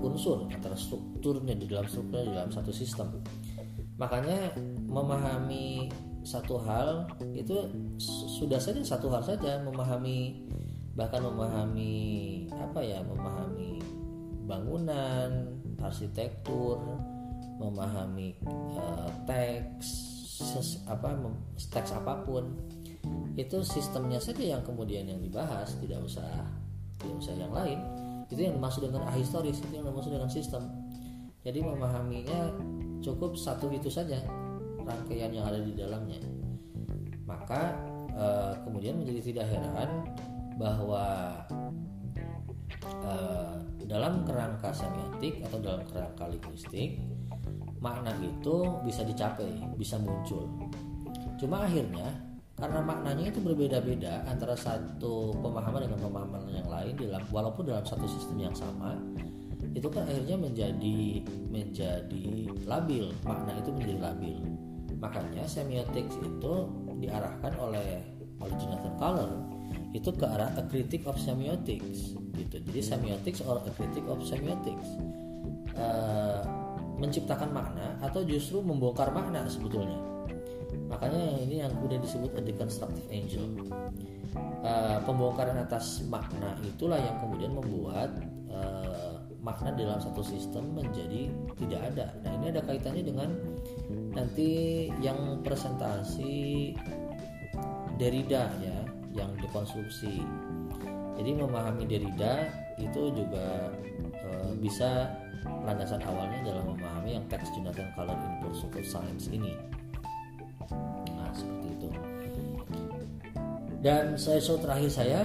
unsur 0.00 0.48
antara 0.48 0.72
strukturnya 0.78 1.52
di 1.52 1.68
dalam 1.68 1.84
struktur 1.84 2.24
di 2.24 2.32
dalam 2.32 2.48
satu 2.48 2.72
sistem. 2.72 3.12
Makanya 4.00 4.56
memahami 4.88 5.90
satu 6.22 6.60
hal 6.60 7.08
itu 7.34 7.56
sudah 8.40 8.60
saja 8.60 8.80
satu 8.84 9.08
hal 9.08 9.24
saja 9.24 9.64
memahami 9.64 10.44
bahkan 10.92 11.22
memahami 11.24 12.44
apa 12.52 12.82
ya 12.82 13.00
memahami 13.06 13.80
bangunan 14.44 15.56
arsitektur 15.80 16.78
memahami 17.58 18.38
uh, 18.78 19.10
teks 19.26 19.86
ses, 20.38 20.78
apa 20.86 21.18
teks 21.58 21.90
apa 21.92 22.22
pun. 22.22 22.54
Itu 23.38 23.62
sistemnya 23.62 24.18
saja 24.18 24.58
yang 24.58 24.62
kemudian 24.66 25.06
yang 25.06 25.22
dibahas 25.22 25.78
tidak 25.78 26.02
usah 26.02 26.26
tidak 26.98 27.16
usah 27.18 27.34
yang 27.34 27.50
lain. 27.54 27.78
Itu 28.30 28.38
yang 28.38 28.58
dimaksud 28.58 28.86
dengan 28.86 29.06
ahistoris 29.10 29.58
itu 29.62 29.72
yang 29.78 29.86
dimaksud 29.86 30.10
dengan 30.14 30.30
sistem. 30.30 30.70
Jadi 31.46 31.62
memahaminya 31.62 32.50
cukup 33.00 33.38
satu 33.38 33.70
itu 33.70 33.88
saja 33.88 34.18
rangkaian 34.82 35.30
yang 35.30 35.46
ada 35.46 35.62
di 35.62 35.72
dalamnya. 35.72 36.18
Maka 37.24 37.72
e, 38.12 38.26
kemudian 38.66 38.98
menjadi 39.00 39.20
tidak 39.32 39.46
heran 39.54 39.90
bahwa 40.58 41.06
e, 42.84 43.14
dalam 43.86 44.26
kerangka 44.26 44.74
semiotik 44.74 45.40
atau 45.46 45.58
dalam 45.62 45.86
kerangka 45.88 46.28
linguistik 46.28 47.00
makna 47.78 48.14
itu 48.22 48.56
bisa 48.82 49.02
dicapai 49.06 49.50
bisa 49.78 49.96
muncul. 49.98 50.46
Cuma 51.38 51.66
akhirnya 51.66 52.28
karena 52.58 52.82
maknanya 52.82 53.30
itu 53.30 53.38
berbeda-beda 53.38 54.26
antara 54.26 54.58
satu 54.58 55.30
pemahaman 55.38 55.86
dengan 55.86 56.00
pemahaman 56.02 56.42
yang 56.50 56.66
lain 56.66 56.94
dalam 56.98 57.22
walaupun 57.30 57.70
dalam 57.70 57.86
satu 57.86 58.10
sistem 58.10 58.50
yang 58.50 58.56
sama 58.56 58.98
itu 59.78 59.86
kan 59.86 60.02
akhirnya 60.10 60.34
menjadi 60.34 61.22
menjadi 61.54 62.26
labil. 62.66 63.14
Makna 63.22 63.62
itu 63.62 63.70
menjadi 63.70 63.96
labil. 64.10 64.38
Makanya 64.98 65.46
semiotics 65.46 66.18
itu 66.18 66.54
diarahkan 66.98 67.54
oleh 67.62 68.02
oleh 68.42 68.54
Jonathan 68.58 68.94
Color 68.98 69.30
itu 69.92 70.10
ke 70.12 70.26
arah 70.26 70.50
a 70.58 70.62
critic 70.66 71.06
of 71.06 71.14
semiotics 71.16 72.18
gitu. 72.34 72.56
Jadi 72.58 72.80
semiotics 72.80 73.40
or 73.46 73.62
a 73.62 73.70
critic 73.78 74.02
of 74.10 74.18
semiotics. 74.26 74.88
Uh, 75.78 76.42
menciptakan 76.98 77.50
makna 77.54 77.96
atau 78.02 78.26
justru 78.26 78.60
membongkar 78.60 79.14
makna 79.14 79.46
sebetulnya. 79.46 79.98
Makanya 80.90 81.40
ini 81.40 81.64
yang 81.64 81.72
kemudian 81.78 82.02
disebut 82.02 82.34
a 82.36 82.42
deconstructive 82.42 83.08
angel. 83.08 83.44
Uh, 84.60 85.00
pembongkaran 85.06 85.56
atas 85.56 86.04
makna 86.10 86.58
itulah 86.60 87.00
yang 87.00 87.16
kemudian 87.22 87.54
membuat 87.54 88.10
uh, 88.52 89.22
makna 89.40 89.72
dalam 89.72 89.96
satu 90.02 90.20
sistem 90.20 90.76
menjadi 90.76 91.30
tidak 91.56 91.80
ada. 91.94 92.06
Nah 92.26 92.30
ini 92.42 92.46
ada 92.52 92.60
kaitannya 92.66 93.04
dengan 93.06 93.30
nanti 94.12 94.50
yang 95.00 95.40
presentasi 95.46 96.74
Derrida 97.98 98.50
ya 98.62 98.78
yang 99.14 99.30
dekonstruksi. 99.38 100.22
Jadi 101.18 101.30
memahami 101.34 101.82
Derrida 101.86 102.46
itu 102.78 103.10
juga 103.10 103.74
e, 104.06 104.54
bisa 104.62 105.10
landasan 105.68 106.00
awalnya 106.04 106.40
dalam 106.44 106.64
memahami 106.72 107.20
yang 107.20 107.26
teks 107.28 107.52
Jonathan 107.52 107.92
Color 107.92 108.16
in 108.16 108.32
Pursuit 108.40 108.72
of 108.72 108.86
Science 108.88 109.28
ini. 109.28 109.52
Nah 111.12 111.30
seperti 111.36 111.66
itu. 111.76 111.88
Dan 113.84 114.16
saya 114.16 114.40
so 114.40 114.56
terakhir 114.56 114.90
saya 114.90 115.22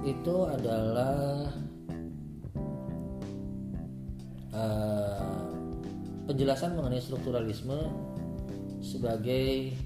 itu 0.00 0.36
adalah 0.48 1.44
uh, 4.56 5.44
penjelasan 6.24 6.72
mengenai 6.78 7.04
strukturalisme 7.04 7.78
sebagai 8.80 9.76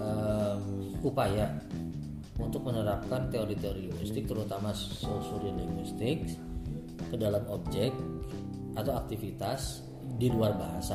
um, 0.00 0.96
upaya 1.04 1.52
untuk 2.38 2.64
menerapkan 2.64 3.28
teori-teori 3.28 3.90
linguistik 3.90 4.24
terutama 4.24 4.72
sosial 4.72 5.44
linguistik 5.44 6.24
ke 7.10 7.16
dalam 7.18 7.42
objek 7.50 7.92
atau 8.78 8.94
aktivitas 8.94 9.82
di 10.16 10.30
luar 10.30 10.54
bahasa 10.54 10.94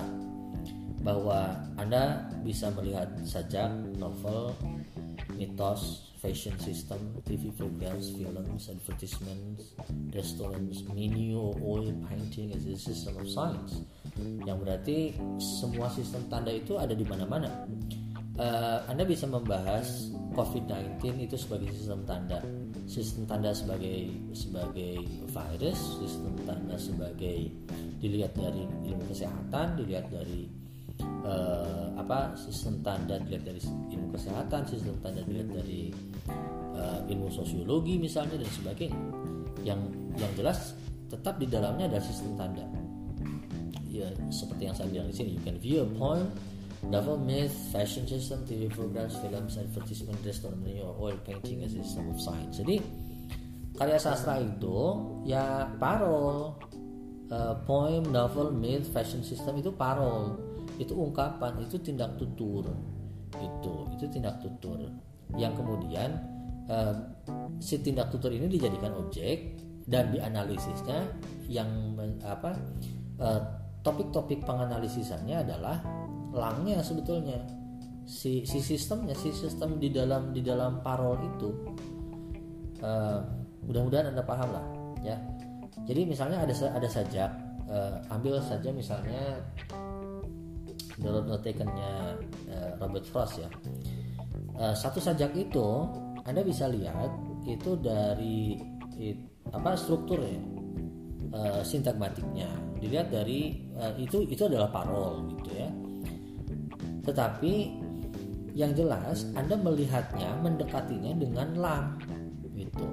bahwa 1.04 1.60
Anda 1.76 2.32
bisa 2.48 2.72
melihat 2.72 3.12
sajak, 3.28 3.70
novel, 4.00 4.56
mitos, 5.36 6.16
fashion 6.24 6.56
system, 6.56 7.12
TV 7.28 7.52
programs, 7.52 8.16
films, 8.16 8.72
advertisements, 8.72 9.76
restaurants, 10.16 10.88
menu, 10.96 11.52
oil, 11.60 11.92
painting 12.08 12.56
as 12.56 12.64
a 12.64 12.80
system 12.80 13.20
of 13.20 13.28
science. 13.28 13.84
Yang 14.48 14.58
berarti 14.64 14.98
semua 15.44 15.92
sistem 15.92 16.24
tanda 16.32 16.56
itu 16.56 16.80
ada 16.80 16.96
di 16.96 17.04
mana-mana. 17.04 17.68
Uh, 18.34 18.82
anda 18.90 19.06
bisa 19.06 19.30
membahas 19.30 20.10
COVID-19 20.34 21.30
itu 21.30 21.38
sebagai 21.38 21.70
sistem 21.70 22.02
tanda, 22.10 22.42
sistem 22.90 23.30
tanda 23.30 23.54
sebagai 23.54 24.10
sebagai 24.34 25.06
virus, 25.30 25.80
sistem 26.02 26.34
tanda 26.42 26.74
sebagai 26.74 27.54
dilihat 28.02 28.34
dari 28.34 28.66
ilmu 28.90 29.06
kesehatan, 29.06 29.78
dilihat 29.78 30.10
dari 30.10 30.50
uh, 31.22 31.94
apa 31.94 32.34
sistem 32.34 32.82
tanda 32.82 33.22
dilihat 33.22 33.54
dari 33.54 33.62
ilmu 33.94 34.10
kesehatan, 34.18 34.66
sistem 34.66 34.98
tanda 35.06 35.22
dilihat 35.30 35.54
dari 35.54 35.94
uh, 36.74 37.06
ilmu 37.06 37.30
sosiologi 37.30 38.02
misalnya 38.02 38.42
dan 38.42 38.50
sebagainya. 38.50 39.02
Yang 39.62 39.94
yang 40.18 40.32
jelas 40.34 40.74
tetap 41.06 41.38
di 41.38 41.46
dalamnya 41.46 41.86
ada 41.86 42.02
sistem 42.02 42.34
tanda. 42.34 42.66
Ya 43.94 44.10
seperti 44.34 44.66
yang 44.66 44.74
saya 44.74 44.90
bilang 44.90 45.14
di 45.14 45.16
sini, 45.22 45.38
you 45.38 45.42
can 45.46 45.62
view 45.62 45.86
a 45.86 45.90
point 45.94 46.26
Novel 46.84 47.18
myth, 47.18 47.56
fashion 47.72 48.04
system, 48.04 48.44
TV 48.44 48.68
programs, 48.68 49.16
films, 49.24 49.56
advertisement, 49.56 50.20
menu, 50.60 50.84
oil 51.00 51.16
painting, 51.24 51.64
a 51.64 51.70
system 51.72 52.12
of 52.12 52.20
science. 52.20 52.60
Jadi 52.60 52.84
karya 53.74 53.98
sastra 53.98 54.38
itu 54.38 55.00
ya 55.24 55.72
parol, 55.80 56.60
uh, 57.32 57.56
poem, 57.64 58.04
novel, 58.12 58.52
myth, 58.52 58.92
fashion 58.92 59.24
system 59.24 59.64
itu 59.64 59.72
parol, 59.72 60.38
itu 60.78 60.94
ungkapan, 60.94 61.64
itu 61.64 61.80
tindak 61.80 62.20
tutur, 62.20 62.68
itu 63.40 63.74
itu 63.98 64.06
tindak 64.12 64.44
tutur. 64.44 64.92
Yang 65.34 65.64
kemudian 65.64 66.20
uh, 66.70 66.94
si 67.58 67.80
tindak 67.80 68.12
tutur 68.14 68.30
ini 68.30 68.46
dijadikan 68.52 68.94
objek 68.94 69.58
dan 69.88 70.12
dianalisisnya 70.12 71.10
yang 71.50 71.98
apa 72.24 72.56
uh, 73.20 73.42
topik-topik 73.84 74.48
penganalisisannya 74.48 75.44
adalah 75.44 75.84
langnya 76.34 76.82
sebetulnya. 76.82 77.40
Si 78.04 78.44
si 78.44 78.60
sistemnya 78.60 79.16
si 79.16 79.32
sistem 79.32 79.80
di 79.80 79.88
dalam 79.88 80.36
di 80.36 80.44
dalam 80.44 80.84
parol 80.84 81.16
itu 81.24 81.50
uh, 82.84 83.24
mudah-mudahan 83.64 84.12
anda 84.12 84.26
paham 84.26 84.50
lah 84.52 84.66
ya. 85.06 85.16
Jadi 85.88 86.04
misalnya 86.04 86.44
ada 86.44 86.52
ada 86.52 86.88
sajak 86.90 87.32
uh, 87.72 87.96
ambil 88.12 88.44
saja 88.44 88.76
misalnya 88.76 89.40
menurut 91.00 91.26
notekennya 91.32 92.20
uh, 92.52 92.72
Robert 92.84 93.08
Frost 93.08 93.40
ya. 93.40 93.50
Uh, 94.60 94.76
satu 94.76 95.00
sajak 95.00 95.32
itu 95.40 95.88
anda 96.28 96.44
bisa 96.44 96.68
lihat 96.68 97.10
itu 97.48 97.76
dari 97.80 98.60
it, 99.00 99.20
apa 99.52 99.76
strukturnya 99.76 100.40
uh, 101.34 101.62
sintagmatiknya 101.66 102.48
dilihat 102.80 103.12
dari 103.12 103.68
uh, 103.76 103.96
itu 104.00 104.24
itu 104.28 104.44
adalah 104.48 104.72
parol 104.72 105.28
gitu 105.36 105.52
ya 105.56 105.70
tetapi 107.04 107.84
yang 108.54 108.72
jelas 108.78 109.28
Anda 109.34 109.58
melihatnya, 109.58 110.38
mendekatinya 110.40 111.12
dengan 111.18 111.50
lam 111.58 111.86
gitu. 112.54 112.86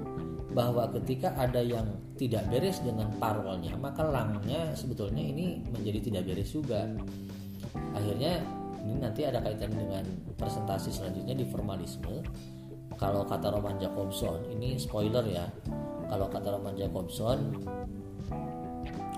Bahwa 0.51 0.89
ketika 0.99 1.31
ada 1.39 1.63
yang 1.63 1.87
tidak 2.19 2.43
beres 2.51 2.83
dengan 2.83 3.07
parolnya, 3.21 3.71
maka 3.79 4.03
langnya 4.03 4.75
sebetulnya 4.75 5.23
ini 5.23 5.63
menjadi 5.71 6.11
tidak 6.11 6.23
beres 6.27 6.51
juga. 6.51 6.91
Akhirnya 7.95 8.43
ini 8.83 8.99
nanti 8.99 9.23
ada 9.23 9.39
kaitan 9.39 9.71
dengan 9.71 10.03
presentasi 10.35 10.91
selanjutnya 10.91 11.37
di 11.37 11.45
formalisme. 11.47 12.19
Kalau 12.99 13.23
kata 13.23 13.47
Roman 13.47 13.79
Jacobson, 13.79 14.43
ini 14.51 14.75
spoiler 14.75 15.23
ya. 15.23 15.47
Kalau 16.11 16.27
kata 16.27 16.59
Roman 16.59 16.75
Jacobson, 16.75 17.63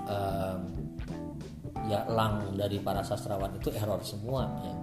um, 0.05 0.59
ya 1.89 2.05
lang 2.07 2.53
dari 2.53 2.77
para 2.77 3.01
sastrawan 3.01 3.57
itu 3.57 3.73
error 3.73 3.99
semua 4.05 4.47
ya 4.63 4.82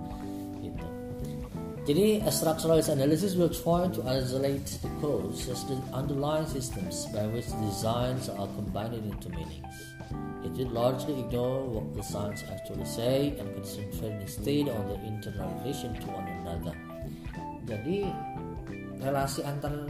jadi, 1.89 2.21
a 2.21 2.31
structuralist 2.31 2.93
analysis 2.93 3.35
will 3.41 3.49
try 3.49 3.89
to 3.89 4.01
isolate 4.05 4.69
the 4.85 4.93
codes 5.01 5.49
as 5.49 5.65
the 5.65 5.81
underlying 5.97 6.45
systems 6.45 7.09
by 7.09 7.25
which 7.33 7.49
designs 7.65 8.29
are 8.29 8.49
combined 8.53 9.01
into 9.01 9.33
meanings. 9.33 9.77
It 10.45 10.53
will 10.61 10.73
largely 10.77 11.21
ignore 11.25 11.65
what 11.65 11.97
the 11.97 12.05
signs 12.05 12.45
actually 12.53 12.85
say 12.85 13.33
and 13.41 13.49
concentrate 13.57 14.21
instead 14.21 14.69
on 14.69 14.93
the 14.93 14.99
internal 15.09 15.49
relation 15.65 15.97
to 15.97 16.07
one 16.13 16.29
another. 16.45 16.77
Jadi, 17.65 18.13
relasi 19.01 19.41
antar 19.49 19.89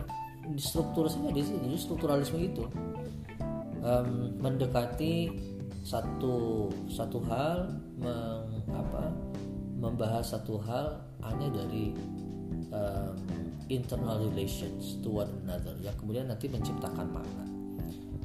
struktur 0.59 1.11
saja 1.11 1.31
di 1.35 1.42
sini 1.42 1.74
strukturalisme 1.74 2.38
itu 2.38 2.64
um, 3.83 4.38
mendekati 4.38 5.31
satu 5.83 6.68
satu 6.87 7.18
hal 7.26 7.70
meng, 7.98 8.62
apa, 8.70 9.11
membahas 9.79 10.35
satu 10.35 10.59
hal 10.62 11.10
hanya 11.24 11.48
dari 11.52 11.94
um, 12.72 13.14
internal 13.70 14.18
relations 14.30 14.98
to 15.00 15.22
one 15.22 15.30
another 15.46 15.74
yang 15.78 15.94
kemudian 15.96 16.26
nanti 16.26 16.50
menciptakan 16.50 17.06
makna. 17.11 17.44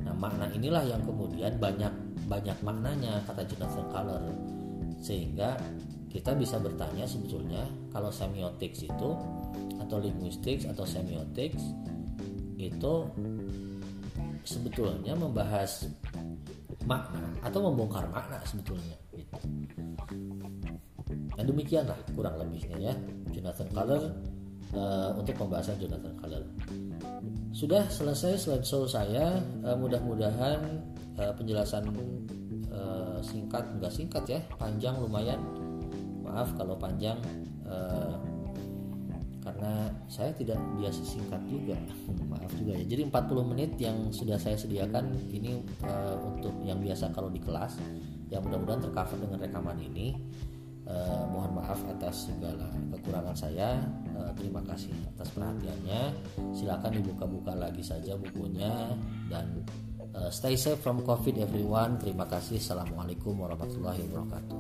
Nah 0.06 0.14
makna 0.18 0.46
inilah 0.54 0.86
yang 0.86 1.02
kemudian 1.06 1.58
banyak 1.58 1.94
banyak 2.26 2.58
maknanya 2.66 3.22
kata 3.30 3.46
Jonathan 3.46 3.88
Color 3.90 4.24
sehingga 5.02 5.58
kita 6.10 6.32
bisa 6.34 6.58
bertanya 6.58 7.06
sebetulnya 7.06 7.68
kalau 7.92 8.10
semiotics 8.10 8.88
itu 8.88 9.10
atau 9.78 9.98
linguistics 10.00 10.66
atau 10.66 10.88
semiotics 10.88 11.62
itu 12.56 12.94
sebetulnya 14.48 15.14
membahas 15.14 15.92
makna 16.86 17.22
atau 17.42 17.60
membongkar 17.70 18.08
makna 18.10 18.40
sebetulnya. 18.46 18.98
Nah 21.36 21.44
demikianlah 21.44 22.00
kurang 22.16 22.40
lebihnya 22.40 22.92
ya 22.92 22.94
Jonathan 23.32 23.70
Color 23.72 24.04
uh, 24.76 25.12
untuk 25.20 25.36
pembahasan 25.36 25.76
Jonathan 25.80 26.16
Color. 26.20 26.44
Sudah 27.56 27.88
selesai 27.88 28.40
slideshow 28.40 28.88
saya. 28.88 29.40
Uh, 29.64 29.76
mudah-mudahan 29.80 30.80
uh, 31.20 31.34
penjelasan 31.36 31.88
uh, 32.72 33.20
singkat 33.24 33.64
enggak 33.76 33.92
singkat 33.92 34.24
ya, 34.28 34.40
panjang 34.60 34.96
lumayan. 35.00 35.40
Maaf 36.24 36.52
kalau 36.60 36.76
panjang 36.76 37.20
uh, 37.68 38.20
karena 39.46 39.94
saya 40.10 40.34
tidak 40.34 40.58
biasa 40.82 41.06
singkat 41.06 41.38
juga 41.46 41.78
maaf 42.34 42.50
juga 42.58 42.74
ya 42.82 42.86
jadi 42.90 43.06
40 43.14 43.52
menit 43.54 43.72
yang 43.78 44.10
sudah 44.10 44.42
saya 44.42 44.58
sediakan 44.58 45.14
ini 45.30 45.62
uh, 45.86 46.18
untuk 46.18 46.50
yang 46.66 46.82
biasa 46.82 47.14
kalau 47.14 47.30
di 47.30 47.38
kelas 47.38 47.78
yang 48.34 48.42
mudah-mudahan 48.42 48.82
tercover 48.90 49.22
dengan 49.22 49.38
rekaman 49.46 49.78
ini 49.78 50.18
eh, 50.86 51.24
mohon 51.30 51.58
maaf 51.62 51.82
atas 51.90 52.30
segala 52.30 52.70
kekurangan 52.94 53.36
saya. 53.36 53.82
Eh, 54.10 54.32
terima 54.38 54.62
kasih 54.66 54.94
atas 55.16 55.30
perhatiannya. 55.34 56.02
Silakan 56.54 56.92
dibuka-buka 57.02 57.54
lagi 57.58 57.82
saja 57.82 58.18
bukunya. 58.18 58.94
Dan 59.30 59.66
eh, 60.14 60.30
stay 60.32 60.56
safe 60.58 60.80
from 60.82 61.02
covid 61.02 61.38
everyone. 61.42 61.98
Terima 62.02 62.26
kasih. 62.30 62.62
Assalamualaikum 62.62 63.34
warahmatullahi 63.38 64.02
wabarakatuh. 64.10 64.60